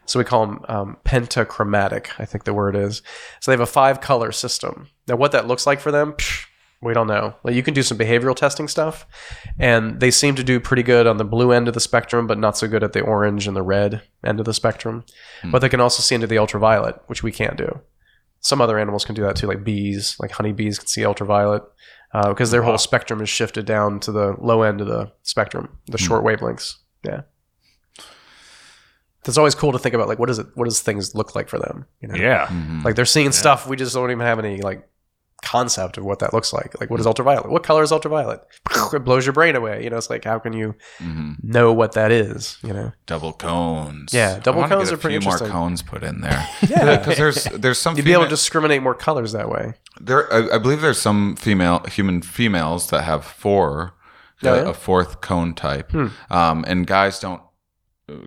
[0.06, 3.00] So we call them um, pentachromatic, I think the word is.
[3.40, 4.88] So they have a five color system.
[5.06, 6.46] Now, what that looks like for them, psh,
[6.82, 7.36] we don't know.
[7.44, 9.06] Like you can do some behavioral testing stuff,
[9.58, 12.38] and they seem to do pretty good on the blue end of the spectrum, but
[12.38, 15.04] not so good at the orange and the red end of the spectrum.
[15.50, 17.80] But they can also see into the ultraviolet, which we can't do.
[18.44, 21.62] Some other animals can do that too, like bees, like honeybees can see ultraviolet
[22.12, 25.78] uh, because their whole spectrum is shifted down to the low end of the spectrum,
[25.86, 26.76] the short wavelengths.
[27.02, 27.22] Yeah.
[29.24, 31.48] It's always cool to think about like what does it what does things look like
[31.48, 31.86] for them?
[32.02, 32.14] You know?
[32.16, 32.50] Yeah.
[32.84, 34.86] Like they're seeing stuff we just don't even have any like
[35.44, 36.78] concept of what that looks like.
[36.80, 37.50] Like what is ultraviolet?
[37.50, 38.40] What color is ultraviolet?
[38.92, 39.82] It blows your brain away.
[39.82, 40.74] You know, it's like how can you
[41.42, 42.58] know what that is?
[42.62, 42.92] You know?
[43.06, 44.12] Double cones.
[44.14, 46.46] Yeah, double I cones get are pretty a few more cones put in there.
[46.68, 46.98] Yeah.
[46.98, 49.74] because there's there's some You'd be able to discriminate more colors that way.
[50.00, 53.94] There, I, I believe there's some female human females that have four,
[54.42, 54.62] Oh, uh, yeah?
[54.62, 54.68] Hmm.
[54.68, 55.92] a fourth cone type,
[56.30, 57.42] um, and guys don't.
[58.08, 58.26] Uh,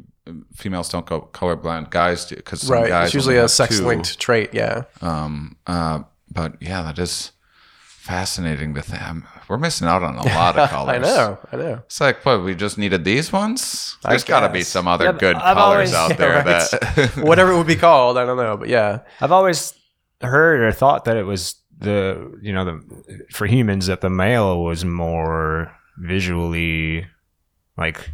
[0.55, 1.89] females don't go colorblind.
[1.89, 2.89] Guys do because right.
[2.89, 4.53] guys It's usually a sex linked trait.
[4.53, 4.83] Yeah.
[5.01, 6.01] Um, uh,
[6.31, 7.31] but yeah, that is
[7.85, 9.23] fascinating to think.
[9.49, 10.95] We're missing out on a lot of colors.
[10.95, 11.37] I know.
[11.51, 11.73] I know.
[11.85, 12.43] It's like, what?
[12.43, 13.97] We just needed these ones.
[14.03, 16.95] There's got to be some other Yeah, good I've colors always- out Yeah, there right.
[16.95, 17.11] that.
[17.25, 18.57] Whatever it would be called, I don't know.
[18.57, 18.99] But yeah.
[19.21, 19.73] I've always
[20.21, 24.63] heard or thought that it was the you know the for humans that the male
[24.63, 27.05] was more visually
[27.77, 28.09] like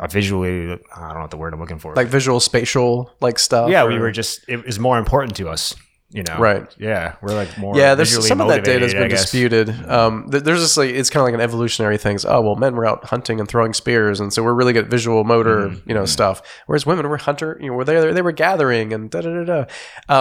[0.00, 1.94] a visually I don't know what the word I'm looking for.
[1.94, 3.70] Like visual spatial like stuff.
[3.70, 5.74] yeah, or- we were just it was more important to us,
[6.12, 6.38] you know.
[6.38, 6.66] Right.
[6.78, 9.70] Yeah, we're like more yeah, there's some of that data has been disputed.
[9.88, 12.16] Um, th- there's just like it's kind of like an evolutionary thing.
[12.16, 14.84] It's, oh well, men were out hunting and throwing spears, and so we're really good
[14.86, 15.88] at visual motor, Mm-hmm.
[15.88, 16.42] you know, stuff.
[16.66, 19.44] Whereas women were hunter, you know, were there they were gathering and da da da
[19.44, 19.64] da.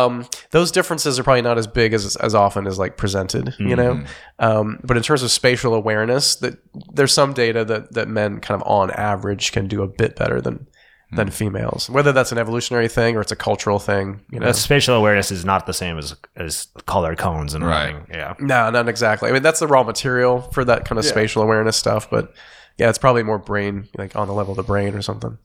[0.06, 3.76] Um, those differences are probably not as big as as often as like presented, you
[3.76, 3.96] know.
[3.96, 4.06] Mm-hmm.
[4.46, 6.60] Um, but in terms of spatial awareness, that
[6.94, 10.40] there's some data that that men kind of on average can do a bit better
[10.40, 10.68] than.
[11.12, 11.89] Than females.
[11.89, 14.45] Whether that's an evolutionary thing or it's a cultural thing, you know.
[14.45, 17.89] That spatial awareness is not the same as as color cones and Right.
[17.95, 18.05] everything.
[18.14, 18.34] Yeah.
[18.39, 19.30] No, not exactly.
[19.30, 22.10] I mean, that's the raw material for that kind of spatial awareness stuff.
[22.10, 22.34] But
[22.78, 25.38] yeah, it's probably more brain, like on the level of the brain or something.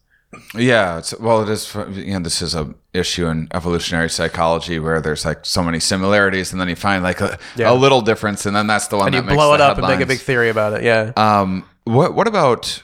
[0.55, 1.73] Yeah, it's, well, it is.
[1.93, 6.51] You know, this is a issue in evolutionary psychology where there's like so many similarities,
[6.53, 7.71] and then you find like a, Yeah.
[7.71, 9.61] a little difference, and then that's the one And that you makes blow the it
[9.61, 10.83] up and make a big theory about it.
[10.83, 11.13] Yeah.
[11.17, 12.83] Um, what what about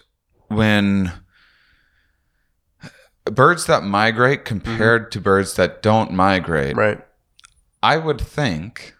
[0.48, 1.12] when
[3.30, 6.76] birds that migrate compared to birds that don't migrate?
[6.76, 7.00] right.
[7.82, 8.94] I would think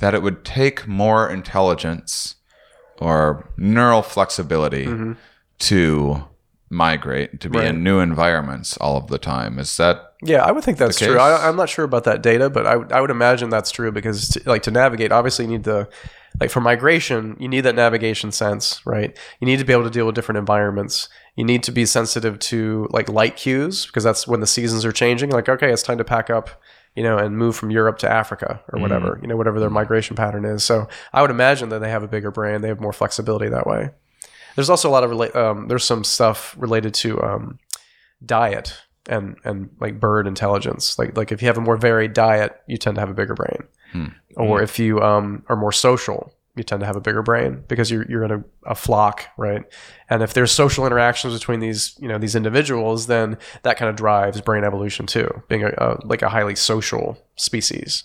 [0.00, 2.34] that it would take more intelligence
[2.98, 5.12] or neural flexibility Mm-hmm.
[5.60, 6.24] to
[6.70, 7.68] migrate to be Right.
[7.68, 9.58] in new environments all of the time.
[9.60, 11.18] Is that Yeah, I would think that's true.
[11.18, 13.92] I, I'm not sure about that data, but I, would- I would imagine that's true
[13.92, 15.88] because, to, like, to navigate, obviously, you need the,
[16.40, 19.16] like, for migration, you need that navigation sense, right?
[19.40, 21.08] You need to be able to deal with different environments.
[21.36, 24.92] You need to be sensitive to, like, light cues because that's when the seasons are
[24.92, 25.30] changing.
[25.30, 26.50] Like, okay, it's time to pack up,
[26.94, 30.14] you know, and move from Europe to Africa or whatever, you know, whatever their migration
[30.16, 30.62] pattern is.
[30.62, 32.60] So I would imagine that they have a bigger brain.
[32.60, 33.90] They have more flexibility that way.
[34.54, 37.58] There's also a lot of, rela- um, there's some stuff related to um,
[38.24, 40.98] diet and and like bird intelligence.
[40.98, 43.34] Like like if you have a more varied diet, you tend to have a bigger
[43.34, 43.64] brain.
[44.36, 47.90] Or if you um, are more social, you tend to have a bigger brain because
[47.90, 49.64] you're you're in a, a flock, right?
[50.08, 53.96] And if there's social interactions between these you know these individuals, then that kind of
[53.96, 58.04] drives brain evolution too, being a, a like a highly social species,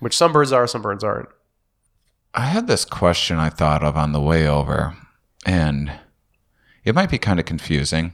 [0.00, 1.28] which some birds are, some birds aren't.
[2.34, 4.96] I had this question I thought of on the way over,
[5.46, 5.92] and
[6.84, 8.12] it might be kind of confusing.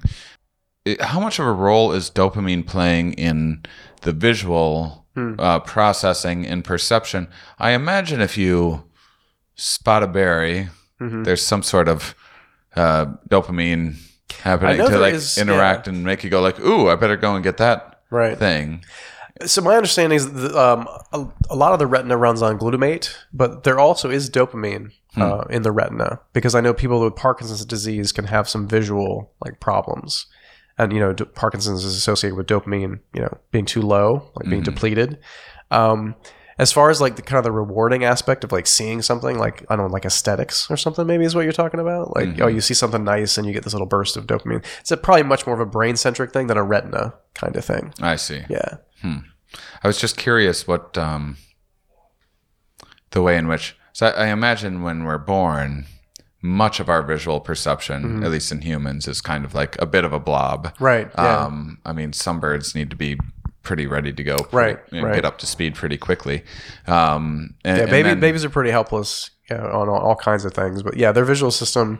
[0.85, 3.63] It- how much of a role is dopamine playing in
[4.03, 5.07] the visual
[5.39, 7.29] uh, processing and perception?
[7.59, 8.85] I imagine if you
[9.61, 12.15] spot a berry, there's some sort of
[12.77, 13.97] uh, dopamine
[14.43, 17.43] happening to like is, interact and make you go like, "Ooh, I better go and
[17.45, 18.37] get that Right.
[18.39, 18.85] thing."
[19.47, 23.15] So my understanding is that um, a, a lot of the retina runs on glutamate,
[23.33, 27.65] but there also is dopamine uh, in the retina because I know people with Parkinson's
[27.65, 30.27] disease can have some visual like problems,
[30.77, 34.51] and you know d- Parkinson's is associated with dopamine, you know, being too low, like
[34.51, 35.19] being depleted.
[35.71, 36.15] Um,
[36.61, 39.65] as far as like the kind of the rewarding aspect of like seeing something like
[39.71, 42.15] I don't know, like aesthetics or something maybe is what you're talking about.
[42.15, 44.65] Like oh, you see something nice and you get this little burst of dopamine.
[44.81, 47.65] It's a, probably much more of a brain centric thing than a retina kind of
[47.65, 47.95] thing.
[48.01, 48.43] I see.
[48.49, 48.77] Yeah.
[49.03, 49.19] Hmm.
[49.83, 51.37] I was just curious what um,
[53.11, 53.77] the way in which.
[53.93, 55.87] So I, I imagine when we're born,
[56.43, 58.25] much of our visual perception, Mm-hmm.
[58.25, 60.75] at least in humans, is kind of like a bit of a blob.
[60.79, 61.11] Right.
[61.17, 61.45] Yeah.
[61.45, 63.19] Um, I mean, some birds need to be
[63.63, 64.37] pretty ready to go.
[64.53, 65.15] Right, and right.
[65.15, 66.45] Get up to speed pretty quickly.
[66.87, 70.17] Um, and, Yeah, and baby, then- babies are pretty helpless you know, on all, all
[70.17, 70.83] kinds of things.
[70.83, 71.99] But yeah, their visual system,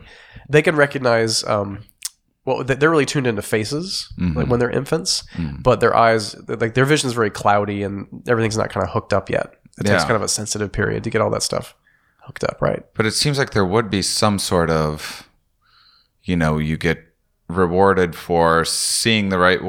[0.49, 1.43] they can recognize.
[1.43, 1.79] Um,
[2.45, 4.37] well, they- they're really tuned into faces Mm-hmm.
[4.37, 5.23] like when they're infants,
[5.61, 9.13] but their eyes, like their vision is very cloudy and everything's not kind of hooked
[9.13, 9.53] up yet.
[9.79, 11.75] It takes kind of a sensitive period to get all that stuff
[12.23, 12.83] hooked up, right?
[12.95, 15.29] But it seems like there would be some sort of,
[16.23, 17.03] you know, you get
[17.47, 19.59] rewarded for seeing the right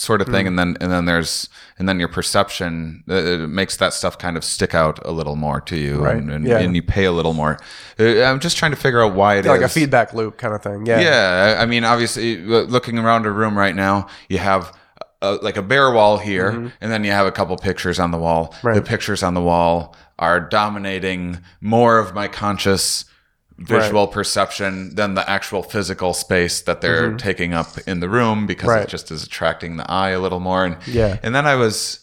[0.00, 0.32] sort of Mm.
[0.32, 1.48] thing, and then and then there's
[1.78, 5.36] and then your perception uh, it makes that stuff kind of stick out a little
[5.36, 6.16] more to you, Right.
[6.16, 6.58] and, and, Yeah.
[6.58, 7.58] and you pay a little more.
[7.98, 10.54] Uh, I'm just trying to figure out why it is like a feedback loop kind
[10.54, 10.86] of thing.
[10.86, 11.00] Yeah.
[11.00, 14.72] yeah, I mean, obviously, uh, looking around a room right now, you have
[15.22, 16.48] uh like a bare wall here,
[16.80, 18.54] and then you have a couple pictures on the wall.
[18.62, 18.84] The Mm-hmm.
[18.86, 23.04] Pictures on the wall are dominating more of my conscious
[23.60, 28.68] visual perception than the actual physical space that they're taking up in the room because
[28.68, 28.78] Mm-hmm.
[28.78, 28.82] Right.
[28.84, 30.64] it just is attracting the eye a little more.
[30.64, 31.18] And Yeah.
[31.22, 32.00] and then I was,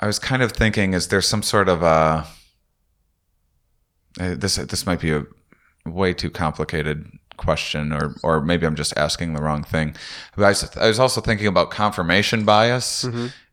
[0.00, 2.26] I was kind of thinking, is there some sort of a
[4.20, 5.24] uh, this this might be a
[5.86, 9.94] way too complicated question, or or maybe I'm just asking the wrong thing.
[10.36, 13.04] But I was, I was also thinking about confirmation bias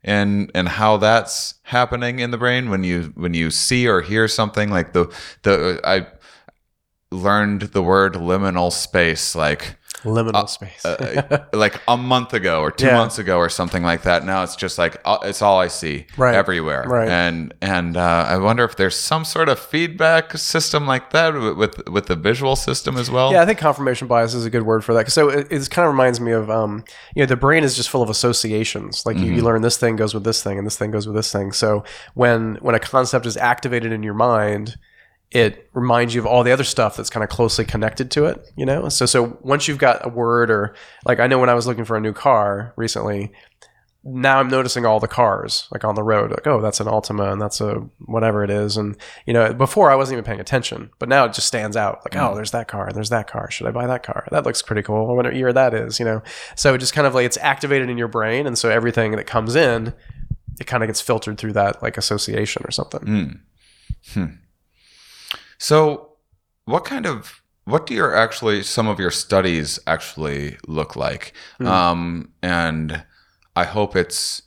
[0.04, 4.26] and and how that's happening in the brain when you when you see or hear
[4.28, 5.06] something like the
[5.42, 6.06] the I
[7.10, 10.84] learned the word liminal space like Liminal space.
[10.84, 12.94] uh, like a month ago or two Yeah.
[12.98, 14.24] months ago or something like that.
[14.24, 16.36] Now it's just like uh, it's all I see Right.
[16.36, 17.08] everywhere, Right.
[17.08, 21.56] and and uh, I wonder if there's some sort of feedback system like that with
[21.56, 23.32] with, with the visual system as well.
[23.32, 25.10] Yeah, I think confirmation bias is a good word for that.
[25.10, 26.84] So it, it kind of reminds me of, um,
[27.16, 29.04] you know, the brain is just full of associations.
[29.04, 31.16] Like you, you learn this thing goes with this thing, and this thing goes with
[31.16, 31.50] this thing.
[31.50, 31.82] So
[32.14, 34.76] when when a concept is activated in your mind,
[35.30, 38.50] it reminds you of all the other stuff that's kind of closely connected to it.
[38.56, 40.74] You know, so so once you've got a word or
[41.04, 43.32] like I know when I was looking for a new car recently.
[44.04, 46.30] Now I'm noticing all the cars like on the road.
[46.30, 47.74] Like, oh, that's an Altima, and that's a
[48.06, 48.76] whatever it is.
[48.76, 51.98] And you know, before I wasn't even paying attention, but now it just stands out.
[52.04, 52.34] Like, oh, mm.
[52.36, 53.50] there's that car, and there's that car.
[53.50, 54.26] Should I buy that car?
[54.30, 55.10] That looks pretty cool.
[55.10, 55.98] I wonder what year that is.
[55.98, 56.22] You know,
[56.54, 59.24] so it just kind of like it's activated in your brain, and so everything that
[59.24, 59.92] comes in,
[60.58, 63.00] it kind of gets filtered through that like association or something.
[63.02, 64.20] Hmm.
[64.20, 64.34] Hmm.
[65.58, 66.12] So,
[66.64, 71.34] what kind of what do your actually some of your studies actually look like?
[71.58, 71.66] Hmm.
[71.66, 73.04] Um, and
[73.54, 74.42] I hope it's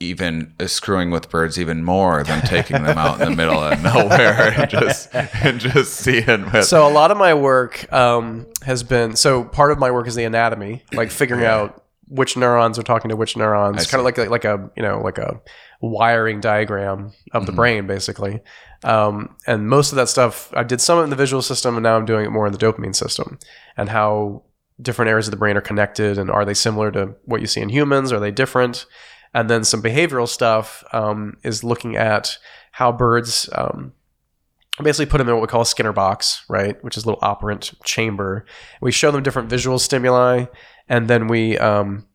[0.00, 3.82] even uh, screwing with birds even more than taking them out in the middle of
[3.82, 6.64] nowhere and just and just seeing with.
[6.64, 10.14] So a lot of my work um, has been so part of my work is
[10.14, 13.82] the anatomy, like figuring out which neurons are talking to which neurons.
[13.82, 15.40] It's kind of like a, like a you know like a
[15.80, 18.40] wiring diagram of the brain, basically.
[18.84, 21.96] Um, and most of that stuff, I did some in the visual system, and now
[21.96, 23.38] I'm doing it more in the dopamine system,
[23.76, 24.44] and how
[24.80, 27.60] different areas of the brain are connected, and are they similar to what you see
[27.60, 28.12] in humans?
[28.12, 28.86] Are they different?
[29.32, 32.38] And then some behavioral stuff um, is looking at
[32.72, 33.92] how birds um,
[34.82, 37.22] basically put them in what we call a Skinner box, right, which is a little
[37.22, 38.44] operant chamber.
[38.80, 40.46] We show them different visual stimuli,
[40.88, 42.06] and then we um,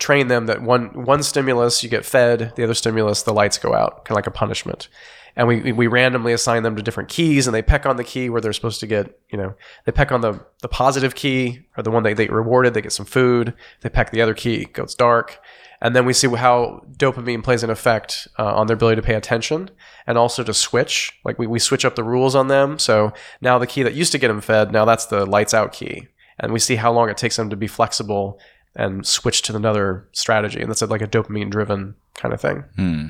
[0.00, 3.74] train them that one one stimulus you get fed, the other stimulus the lights go
[3.74, 4.88] out, kind of like a punishment.
[5.36, 8.28] And we we randomly assign them to different keys, and they peck on the key
[8.28, 9.20] where they're supposed to get.
[9.30, 12.32] You know, they peck on the the positive key or the one they they get
[12.32, 12.74] rewarded.
[12.74, 13.54] They get some food.
[13.82, 15.40] They peck the other key, it goes dark
[15.82, 19.14] and then we see how dopamine plays an effect uh, on their ability to pay
[19.14, 19.70] attention
[20.06, 23.58] and also to switch like we, we switch up the rules on them so now
[23.58, 26.52] the key that used to get them fed now that's the lights out key and
[26.52, 28.38] we see how long it takes them to be flexible
[28.76, 33.06] and switch to another strategy and that's like a dopamine driven kind of thing Hmm.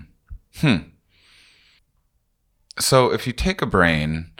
[0.56, 0.76] hmm.
[2.78, 4.30] So if you take a brain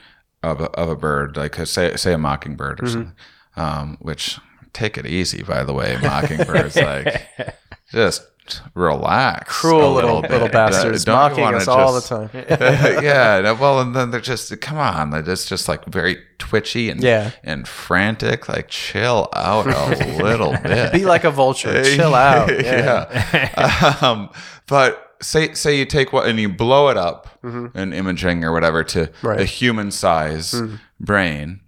[0.42, 3.14] of a, of a bird, like a, say say a mockingbird or something,
[3.56, 4.38] um, which
[4.72, 7.26] take it easy, by the way, mockingbirds like
[7.92, 8.26] just
[8.74, 10.30] relax, cruel a little bit.
[10.32, 12.30] little bastards Don't mocking us all the time
[13.04, 16.90] yeah, no, well, and then they're just come on, they're just just like very twitchy
[16.90, 17.30] and Yeah.
[17.44, 18.48] and frantic.
[18.48, 20.92] Like chill out a little bit.
[20.92, 23.96] be like a vulture chill out yeah, yeah.
[24.00, 24.30] um,
[24.66, 28.82] but say say you take what and you blow it up in imaging or whatever
[28.84, 29.26] to Mm-hmm.
[29.26, 29.38] Right.
[29.38, 29.42] Mm.
[29.42, 30.60] a human size
[30.98, 31.60] brain.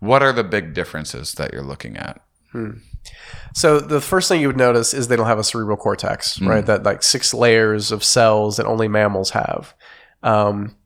[0.00, 2.20] What are the big differences that you're looking at?
[3.54, 6.64] So the first thing you would notice is they don't have a cerebral cortex, right?
[6.66, 9.74] That like six layers of cells that only mammals have.
[10.22, 10.76] Um,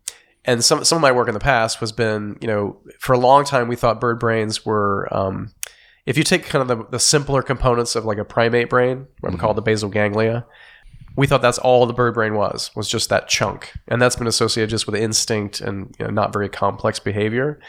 [0.45, 3.18] and some some of my work in the past has been, you know, for a
[3.18, 5.09] long time we thought bird brains were.
[5.11, 5.53] Um,
[6.07, 9.32] if you take kind of the, the simpler components of like a primate brain, what
[9.32, 10.47] we call the basal ganglia,
[11.16, 14.26] we thought that's all the bird brain was was just that chunk, and that's been
[14.26, 17.61] associated just with instinct and you know, not very complex behavior.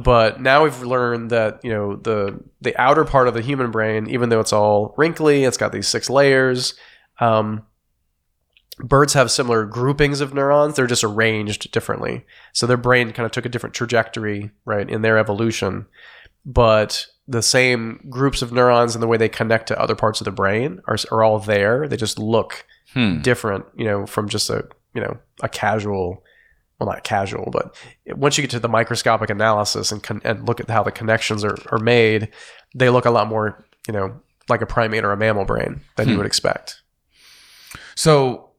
[0.00, 4.08] But now we've learned that you know the the outer part of the human brain,
[4.08, 6.74] even though it's all wrinkly, it's got these six layers.
[7.18, 7.64] Um,
[8.78, 12.24] birds have similar groupings of neurons; they're just arranged differently.
[12.52, 15.86] So their brain kind of took a different trajectory, right, in their evolution.
[16.46, 20.24] But the same groups of neurons and the way they connect to other parts of
[20.26, 21.88] the brain are, are all there.
[21.88, 23.20] They just look Hmm.
[23.20, 26.22] different, you know, from just a you know a casual,
[26.78, 27.74] well not casual, but
[28.06, 31.44] once you get to the microscopic analysis and con- and look at how the connections
[31.44, 32.28] are are made,
[32.74, 36.08] they look a lot more you know like a primate or a mammal brain than
[36.08, 36.80] you would expect.
[37.94, 38.50] So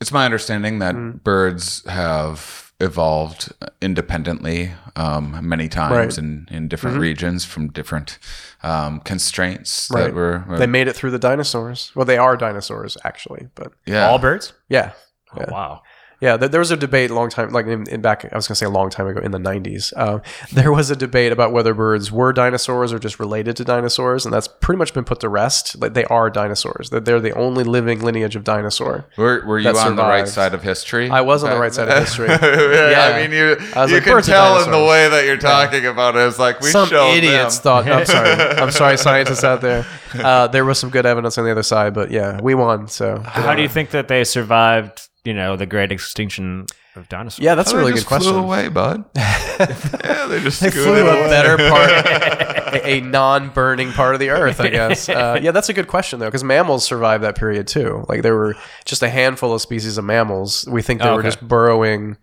[0.00, 1.22] it's my understanding that Mm.
[1.22, 6.18] birds have evolved independently um, many times Right.
[6.18, 7.00] in, in different Mhm.
[7.00, 8.18] regions from different
[8.64, 10.04] um, constraints Right.
[10.06, 11.92] that were, were They made it through the dinosaurs.
[11.94, 14.08] Well, they are dinosaurs actually, but yeah.
[14.08, 14.52] All birds?
[14.68, 14.92] yeah,
[15.32, 15.50] Oh, Yeah.
[15.50, 15.82] wow.
[16.22, 18.46] Yeah, there, there was a debate a long time, like in, in back, I was
[18.46, 19.92] going to say a long time ago in the 90s.
[19.96, 20.20] Uh,
[20.52, 24.32] there was a debate about whether birds were dinosaurs or just related to dinosaurs, and
[24.32, 25.80] that's pretty much been put to rest.
[25.80, 26.90] Like they are dinosaurs.
[26.90, 29.04] They're, they're the only living lineage of dinosaur.
[29.16, 31.10] Were, were you that on the right side of history?
[31.10, 32.28] I was on the right side of history.
[32.28, 33.16] yeah, Yeah.
[33.16, 36.14] I mean, you, I you like, can tell in the way that you're talking about
[36.14, 36.20] it.
[36.20, 37.84] It's like we Some idiots them.
[37.84, 37.88] thought.
[37.88, 38.30] I'm sorry.
[38.62, 39.84] I'm sorry, scientists out there.
[40.14, 42.86] Uh, there was some good evidence on the other side, but yeah, we won.
[42.86, 46.66] So How do you think that they survived, you know, the great extinction
[46.96, 47.42] of dinosaurs?
[47.44, 48.32] Yeah, that's a really good question.
[48.32, 49.04] Flew away, bud.
[49.16, 51.28] yeah, they just they scooted flew a away.
[51.28, 51.90] better part,
[52.74, 55.08] a, a non-burning part of the earth, I guess.
[55.08, 58.04] Uh, yeah, that's a good question though, because mammals survived that period too.
[58.08, 60.66] Like there were just a handful of species of mammals.
[60.70, 61.28] We think they Oh, were okay.
[61.28, 62.16] just burrowing,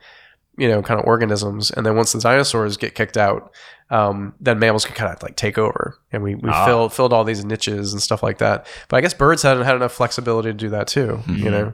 [0.57, 3.53] you know, kind of organisms, and then once the dinosaurs get kicked out,
[3.89, 6.65] um, then mammals could kind of like take over, and we we Ah.
[6.65, 8.67] filled filled all these niches and stuff like that.
[8.89, 11.21] But I guess birds hadn't had enough flexibility to do that too.
[11.27, 11.73] You know.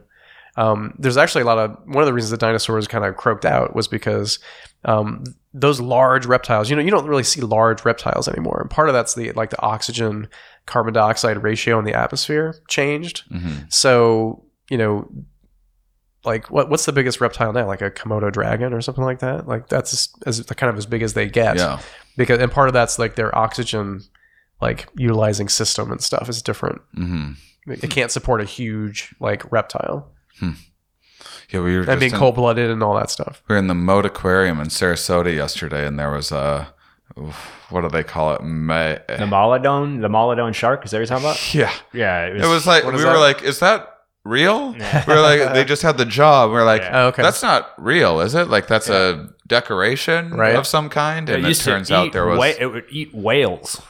[0.58, 3.46] Um, there's actually a lot of one of the reasons the dinosaurs kind of croaked
[3.46, 4.40] out was because
[4.86, 6.70] um, those large reptiles.
[6.70, 9.50] You know, you don't really see large reptiles anymore, and part of that's the like
[9.50, 10.28] the oxygen
[10.66, 13.24] carbon dioxide ratio in the atmosphere changed.
[13.32, 13.72] Mhm.
[13.72, 15.10] So you know,
[16.24, 17.68] like what what's the biggest reptile now?
[17.68, 19.48] Like a Komodo dragon or something like that.
[19.48, 19.94] Like that's
[20.26, 21.58] as, as kind of as big as they get.
[21.58, 21.80] Yeah.
[22.18, 24.02] Because and part of that's like their oxygen
[24.62, 26.82] like utilizing system and stuff is different.
[26.94, 27.32] hmm
[27.68, 30.52] It can't support a huge like reptile Hmm.
[31.50, 33.42] Yeah, we were and just being in, cold blooded and all that stuff.
[33.48, 36.74] we were in the Mote Aquarium in Sarasota yesterday, and there was a
[37.70, 38.42] what do they call it?
[38.44, 38.74] Ma-
[39.08, 39.18] eh.
[39.18, 41.54] The Molodon, the Molodon shark, is that what you're talking about?
[41.54, 43.18] yeah, Yeah, it was, it was like we were that?
[43.20, 43.90] like, is that
[44.26, 44.76] real?
[44.78, 45.06] Yeah.
[45.08, 46.48] We were like, they just had the jaw.
[46.48, 47.04] We are like, Yeah.
[47.04, 47.22] Oh, okay.
[47.22, 48.50] that's not real, is it?
[48.50, 50.56] Like that's a decoration Right.
[50.56, 52.86] of some kind, it and it, used to turns out there was wha- it would
[52.90, 53.82] eat whales.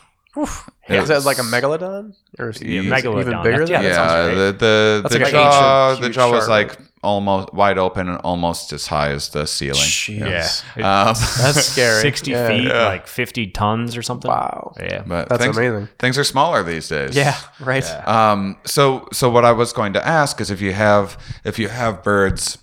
[0.88, 1.02] Yeah.
[1.02, 3.44] Is that like a megalodon or is it Yeah, even megalodon.
[3.44, 3.64] bigger?
[3.66, 4.30] Yeah, than that that?
[4.30, 8.10] yeah, the the, the like jaw ancient, the jaw was shark, like almost wide open
[8.10, 9.80] and almost as high as the ceiling.
[9.80, 10.64] Jeez.
[10.76, 11.02] Yeah.
[11.02, 12.02] Um, That's scary.
[12.02, 12.48] 60 Yeah.
[12.48, 12.86] feet, Yeah.
[12.86, 14.30] like 50 tons or something.
[14.30, 14.74] Wow.
[14.80, 15.04] Yeah.
[15.06, 15.90] but That's things, amazing.
[16.00, 17.16] Things are smaller these days.
[17.16, 17.36] Yeah.
[17.60, 17.86] Right.
[18.08, 21.68] Um, so so what I was going to ask is if you have if you
[21.70, 22.58] have birds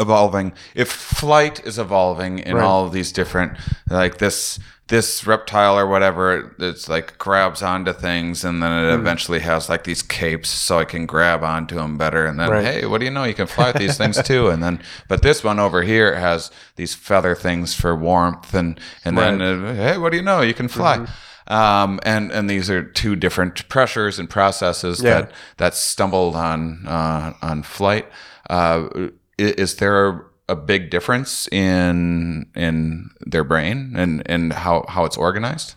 [0.00, 2.64] evolving if flight is evolving in Right.
[2.64, 3.56] all of these different
[3.88, 4.58] like this
[4.88, 9.82] this reptile or whatever it's like grabs onto things and then it eventually has like
[9.82, 12.64] these capes so i can grab onto them better and then Right.
[12.64, 15.22] hey what do you know you can fly with these things too and then but
[15.22, 19.98] this one over here has these feather things for warmth and and then uh, hey
[19.98, 21.52] what do you know you can fly Mm-hmm.
[21.52, 25.22] um, and and these are two different pressures and processes Yeah.
[25.22, 28.06] that that stumbled on uh, on flight.
[28.50, 29.08] Uh,
[29.38, 35.74] is there a, big difference in in their brain and and how how it's organized?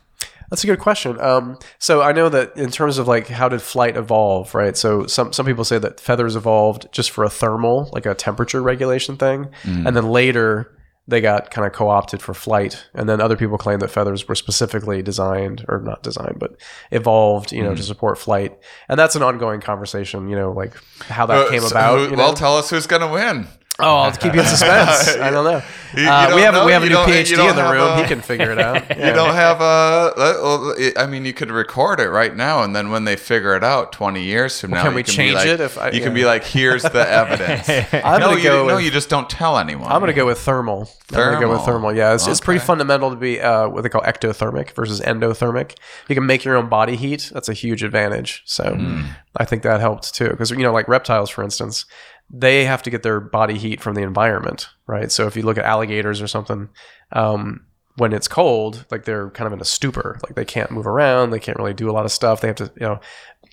[0.49, 1.19] That's a good question.
[1.21, 4.75] Um, so I know that in terms of like how did flight evolve, right?
[4.75, 8.61] So some some people say that feathers evolved just for a thermal, like a temperature
[8.61, 10.75] regulation thing, and then later
[11.07, 12.85] they got kind of co-opted for flight.
[12.93, 16.51] And then other people claim that feathers were specifically designed, or not designed, but
[16.91, 18.55] evolved, you know, to support flight.
[18.87, 20.73] And that's an ongoing conversation, you know, like
[21.07, 22.09] how that came Uh, so about.
[22.09, 22.35] who- well, know?
[22.35, 23.47] tell us who's going to win.
[23.81, 25.15] Oh, I'll keep you in suspense.
[25.17, 25.61] I don't know.
[25.95, 26.65] You- you Uh, don't we have know?
[26.67, 27.81] we have a new PhD in the room.
[27.97, 28.89] a- he can figure it out.
[28.97, 30.13] You don't have a.
[30.17, 33.63] well, I mean, you could record it right now, and then when they figure it
[33.63, 36.01] out twenty years from now, can you we be change like- it if I- you
[36.01, 37.67] can be like, "Here's the evidence."
[38.05, 39.91] I'm no, gonna you, go no, you just don't tell anyone.
[39.91, 40.89] I'm going to go with thermal.
[41.11, 41.89] I'm going to go with Thermal.
[41.89, 41.95] thermal.
[41.95, 45.75] Yeah, it's, it's pretty fundamental to be uh, what they call ectothermic versus endothermic.
[46.07, 47.31] You can make your own body heat.
[47.33, 48.43] That's a huge advantage.
[48.45, 49.01] So Hmm.
[49.35, 50.29] I think that helped too.
[50.29, 51.85] Because, you know, like reptiles, for instance,
[52.31, 55.11] they have to get their body heat from the environment, right?
[55.11, 56.69] So if you look at alligators or something,
[57.11, 57.65] um,
[57.95, 60.19] when it's cold, like they're kind of in a stupor.
[60.23, 61.31] Like they can't move around.
[61.31, 62.39] They can't really do a lot of stuff.
[62.41, 62.99] They have to, you know,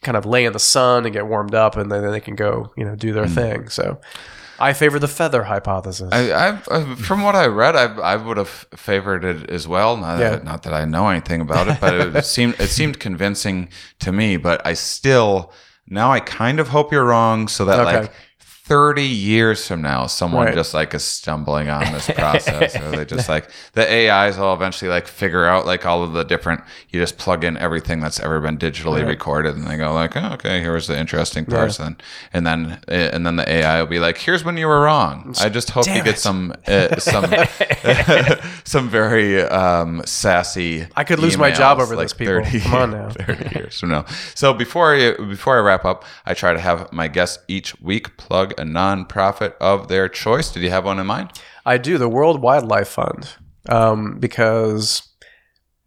[0.02, 2.72] kind of lay in the sun and get warmed up and then they can go,
[2.76, 3.68] you know, do their thing.
[3.70, 3.98] So
[4.60, 6.10] I favor the feather hypothesis.
[6.12, 9.96] I, I, I, from what I read, I, I would have favored it as well.
[9.96, 10.30] Not, Yeah.
[10.30, 13.68] that, not that I know anything about it, but it seemed it seemed convincing
[14.00, 14.36] to me.
[14.36, 15.50] But I still
[15.88, 18.00] now I kind of hope you're wrong, so that Okay.
[18.02, 18.12] like.
[18.68, 20.54] 30 years from now someone Right.
[20.54, 24.90] just like is stumbling on this process or they just like the ais will eventually
[24.90, 28.40] like figure out like all of the different you just plug in everything that's ever
[28.40, 31.96] been digitally recorded and they go like oh, okay here's the interesting person
[32.32, 35.48] and then and then the ai will be like here's when you were wrong i
[35.48, 36.18] just hope you Damn get it.
[36.20, 37.24] some uh, some
[38.64, 40.86] some very um, sassy.
[40.96, 42.42] I could lose my job over this, people.
[42.62, 43.10] Come on now.
[43.10, 44.04] thirty years from now.
[44.34, 48.16] So before I before I wrap up, I try to have my guests each week
[48.16, 50.50] plug a nonprofit of their choice.
[50.50, 51.30] Did you have one in mind?
[51.64, 53.28] I do the World Wildlife Fund
[53.68, 55.08] um, because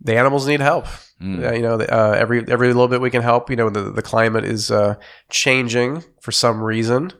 [0.02, 0.88] the animals need help.
[1.22, 3.50] Uh, you know, uh, every every little bit we can help.
[3.50, 4.96] You know, the the climate is uh,
[5.30, 7.12] changing for some reason.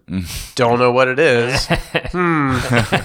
[0.56, 1.68] Don't know what it is.
[2.12, 2.58] hmm.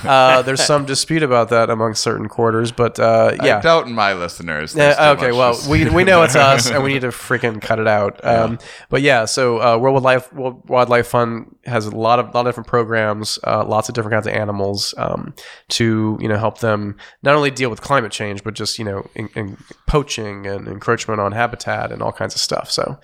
[0.07, 3.59] Uh, there's some dispute about that among certain quarters, but uh, yeah.
[3.59, 4.75] I doubt in my listeners.
[4.75, 7.79] Yeah, too okay, well, we, we know it's us, and we need to freaking cut
[7.79, 8.25] it out.
[8.25, 12.41] Um, but yeah, so uh, World Wildlife World Wildlife Fund has a lot of lot
[12.41, 15.35] of different programs, uh, lots of different kinds of animals um,
[15.71, 19.09] to you know help them not only deal with climate change, but just you know
[19.15, 22.71] in, in poaching and encroachment on habitat and all kinds of stuff.
[22.71, 22.99] So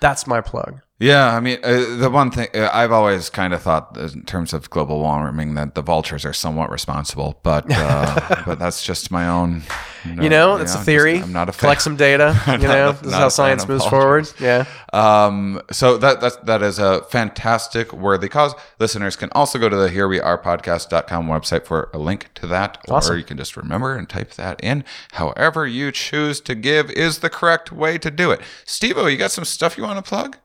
[0.00, 0.80] that's my plug.
[0.98, 4.54] Yeah, I mean, uh, the one thing uh, I've always kind of thought in terms
[4.54, 9.28] of global warming that the vultures are somewhat responsible, but uh, but that's just my
[9.28, 9.62] own.
[10.06, 11.18] You know, it's a just- theory.
[11.18, 11.60] I'm not a fan.
[11.60, 12.34] Collect some data.
[12.56, 14.32] You know, this is how science moves vultures.
[14.32, 14.40] forward.
[14.40, 14.64] Yeah.
[14.94, 18.54] Um, so that that's, that is a fantastic, worthy cause.
[18.78, 22.46] Listeners can also go to the Here We Are Podcast.com website for a link to
[22.46, 24.82] that, or you can just remember and type that in.
[25.12, 28.40] However, you choose to give is the correct way to do it.
[28.64, 30.38] Steve, you got some stuff you want to plug?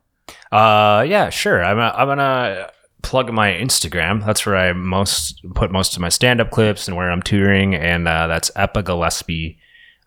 [0.52, 1.64] Uh, yeah, sure.
[1.64, 2.72] I'm, I'm gonna
[3.02, 4.26] plug my Instagram.
[4.26, 8.08] That's where I most put most of my stand-up clips and where I'm touring, and
[8.08, 9.58] uh, that's Epa Gillespie.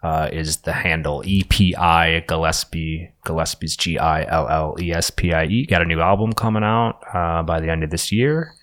[0.02, 3.10] Uh, is the handle EPI Gillespie?
[3.24, 5.64] Gillespie's G I L L E S P I E.
[5.66, 8.54] Got a new album coming out uh, by the end of this year.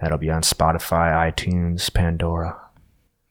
[0.00, 2.60] That'll be on Spotify, iTunes, Pandora.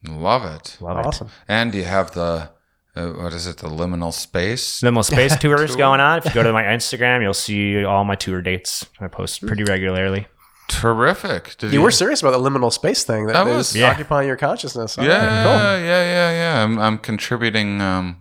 [0.07, 0.77] Love it.
[0.81, 1.05] Love it.
[1.05, 1.29] Awesome.
[1.47, 2.49] And you have the
[2.95, 3.57] uh, what is it?
[3.57, 4.81] The liminal space.
[4.81, 6.17] Liminal Space tour is going on.
[6.19, 8.85] If you go to my Instagram, you'll see all my tour dates.
[8.99, 10.27] I post pretty regularly.
[10.67, 11.55] Terrific.
[11.57, 13.91] Did You were serious about the liminal space thing that That is was- Yeah.
[13.91, 14.97] occupying your consciousness.
[14.97, 15.85] All Yeah, right, cool.
[15.85, 16.63] yeah, yeah, yeah.
[16.63, 18.19] I'm, I'm contributing um,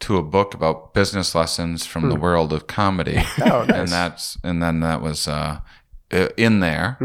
[0.00, 3.22] to a book about business lessons from the world of comedy.
[3.44, 3.70] Oh, nice.
[3.78, 5.60] And that's and then that was uh,
[6.36, 6.98] in there.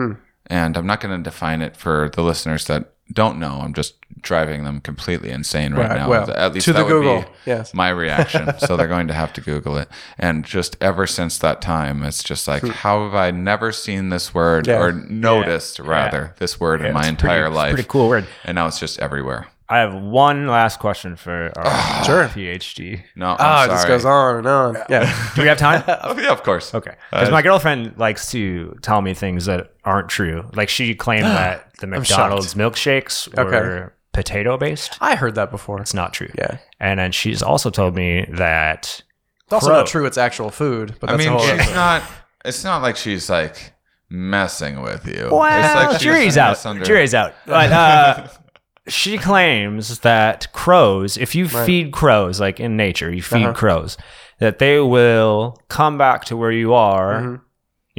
[0.48, 3.60] And I'm not going to define it for the listeners that don't know.
[3.62, 6.10] I'm just driving them completely insane right, Right, now.
[6.10, 7.74] well, At least to the that would Google, be yes.
[7.74, 8.50] my reaction.
[8.60, 9.88] so they're going to have to Google it.
[10.18, 14.34] And just ever since that time, it's just like, how have I never seen this
[14.34, 14.68] word.
[14.68, 14.80] Yeah.
[14.80, 17.74] or noticed rather this word in my It's pretty- entire it's a life?
[17.74, 18.28] Pretty cool word.
[18.44, 19.48] And now it's just everywhere.
[19.72, 22.26] I have one last question for our Sure.
[22.26, 23.04] PhD.
[23.16, 24.78] No, Ah, I'm it just goes on and on.
[24.90, 25.30] Yeah.
[25.36, 25.84] Do we have time?
[25.88, 26.74] Oh, yeah, of course.
[26.74, 26.96] Okay.
[27.12, 30.50] Because my girlfriend likes to tell me things that aren't true.
[30.56, 33.56] Like she claimed that the McDonald's milkshakes were
[33.86, 33.94] Okay.
[34.20, 34.98] Potato based.
[35.02, 35.80] I heard that before.
[35.82, 36.32] It's not true.
[36.38, 36.58] Yeah.
[36.80, 39.02] And then she's also told me that
[39.46, 39.78] It's also Crow.
[39.78, 40.06] not true.
[40.06, 40.96] It's actual food.
[41.00, 42.04] But I mean, a whole she's other- not.
[42.46, 43.74] It's not like she's like
[44.10, 45.14] messing with you.
[45.26, 46.56] it's well, like jury's out.
[46.58, 47.34] misunder- Jury's out.
[47.46, 48.28] But uh,
[48.88, 53.54] she claims that crows, if you feed crows, like in nature, you feed Uh-huh.
[53.54, 53.98] crows,
[54.40, 57.22] that they will come back to where you are.
[57.22, 57.42] Mhm.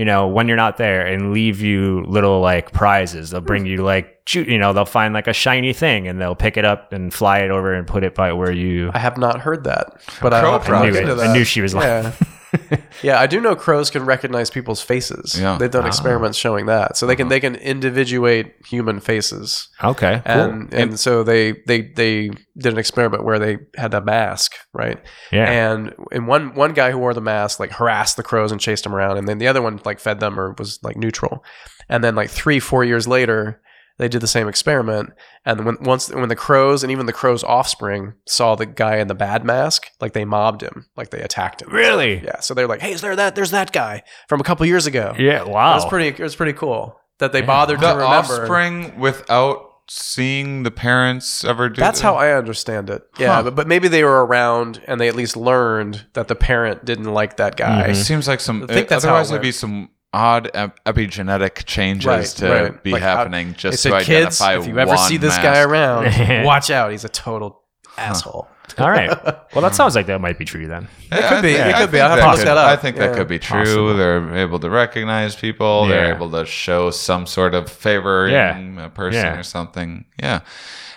[0.01, 3.29] You know, when you're not there, and leave you little like prizes.
[3.31, 6.35] They'll bring you like, shoot, you know, they'll find like a shiny thing, and they'll
[6.35, 8.91] pick it up and fly it over and put it by where you.
[8.95, 10.95] I have not heard that, but I'll have to frogs.
[10.95, 11.29] look I knew it.
[11.29, 12.05] I knew she was lying.
[12.05, 12.13] Yeah.
[13.03, 15.39] yeah, I do know crows can recognize people's faces.
[15.41, 15.57] Yeah.
[15.59, 15.89] They've done Ah.
[15.89, 16.97] experiments showing that.
[16.97, 17.19] So they Uh-huh.
[17.19, 19.69] can they can individuate human faces.
[19.83, 20.33] Okay, cool.
[20.35, 24.99] And and so they they they did an experiment where they had a mask, right?
[25.33, 28.61] yeah, And and one one guy who wore the mask like harassed the crows and
[28.61, 31.45] chased them around, and then the other one like fed them or was like neutral.
[31.89, 33.61] And then like three four years later,
[34.01, 35.11] they did the same experiment,
[35.45, 39.07] and when once when the crows and even the crows' offspring saw the guy in
[39.07, 41.71] the bad mask, like they mobbed him, like they attacked him.
[41.73, 42.41] really, Yeah.
[42.41, 43.35] So they're like, "Hey, is there that?
[43.37, 45.45] There's that guy from a couple years ago." yeah.
[45.45, 46.09] Wow, That's pretty.
[46.09, 48.15] It was pretty cool that they bothered The to remember.
[48.17, 51.81] offspring without seeing the parents ever do.
[51.81, 53.03] That's how I understand it.
[53.19, 53.43] Yeah, Huh.
[53.43, 57.13] but, but maybe they were around and they at least learned that the parent didn't
[57.13, 57.89] like that guy.
[57.89, 58.63] It seems like some.
[58.63, 59.49] I think eh, that's how it otherwise, there'd went.
[59.49, 60.51] be some odd
[60.87, 62.83] epigenetic changes Right, to right.
[62.83, 65.31] be Like, how- happening They just said, to "Kids, identify if you ever see this
[65.37, 66.91] mask." guy around, watch out.
[66.91, 67.63] He's a total
[67.97, 68.49] asshole."
[68.79, 69.11] All right.
[69.53, 70.87] Well, that sounds like that might be true then.
[71.11, 71.55] It could be.
[71.55, 72.01] It could be.
[72.01, 72.69] I'll have to look could- that up.
[72.71, 73.65] I think that could be true.
[73.65, 73.95] Possible.
[73.97, 75.87] They're able to recognize people.
[75.87, 78.85] They're able to show some sort of favoring Yeah.
[78.87, 79.37] a person Yeah.
[79.39, 80.05] or something.
[80.23, 80.41] Yeah.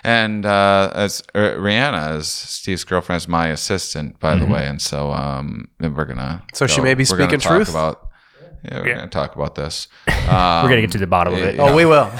[0.04, 4.44] And uh, as uh, Rihanna is Steve's girlfriend, is my assistant, by Mm-hmm.
[4.46, 6.44] the way, and so um, we're gonna.
[6.52, 7.70] So she may be we're gonna speaking talk truth?
[7.70, 8.08] About,
[8.64, 8.94] yeah, we're Yeah.
[8.96, 9.88] gonna talk about this.
[10.08, 11.56] We're Um, gonna get to the bottom of it.
[11.56, 11.62] yeah.
[11.62, 12.10] Oh, we will.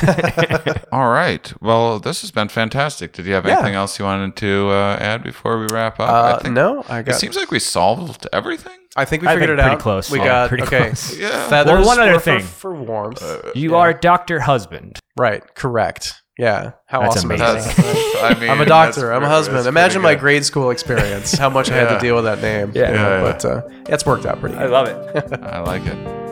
[0.93, 1.53] All right.
[1.63, 3.13] Well, this has been fantastic.
[3.15, 3.55] Did you have Yeah.
[3.55, 6.45] anything else you wanted to uh, add before we wrap up?
[6.45, 7.15] Uh, no, I got.
[7.15, 8.73] It seems like we solved everything.
[8.97, 9.81] I think we I figured think it pretty out.
[9.81, 10.11] close.
[10.11, 10.79] We Yeah, got pretty okay.
[10.87, 11.19] close.
[11.19, 11.49] Yeah.
[11.49, 12.41] Feathers Well, one other were for- thing.
[12.43, 13.25] for, warmth.
[13.55, 14.99] You are Doctor Husband.
[15.17, 15.43] right.
[15.55, 16.15] Correct.
[16.39, 16.73] Yeah.
[16.87, 17.57] How That's awesome amazing.
[17.57, 18.37] is That's, that?
[18.37, 19.13] I mean, I'm a doctor.
[19.13, 19.67] I'm a husband.
[19.67, 20.21] Imagine my good.
[20.21, 21.33] grade school experience.
[21.39, 22.73] How much I had to deal with that name.
[22.75, 22.91] Yeah.
[22.93, 23.21] Yeah, yeah.
[23.23, 24.65] But uh, it's worked out pretty good.
[24.65, 25.43] I love it.
[25.43, 26.24] I like it.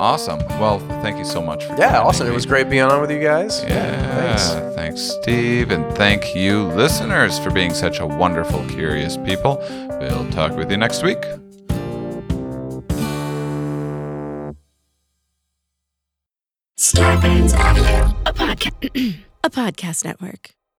[0.00, 0.38] Awesome.
[0.60, 1.90] Well, thank you so much for Yeah.
[1.92, 2.26] joining Awesome.
[2.28, 3.64] It was great being on with you guys.
[3.66, 4.74] Yeah, Thanks.
[4.76, 9.58] thanks, Steve, and thank you, listeners, for being such a wonderful, curious people.
[10.00, 11.18] We'll talk with you next week.
[16.78, 20.50] Starburns Audio, a, podca- a podcast network.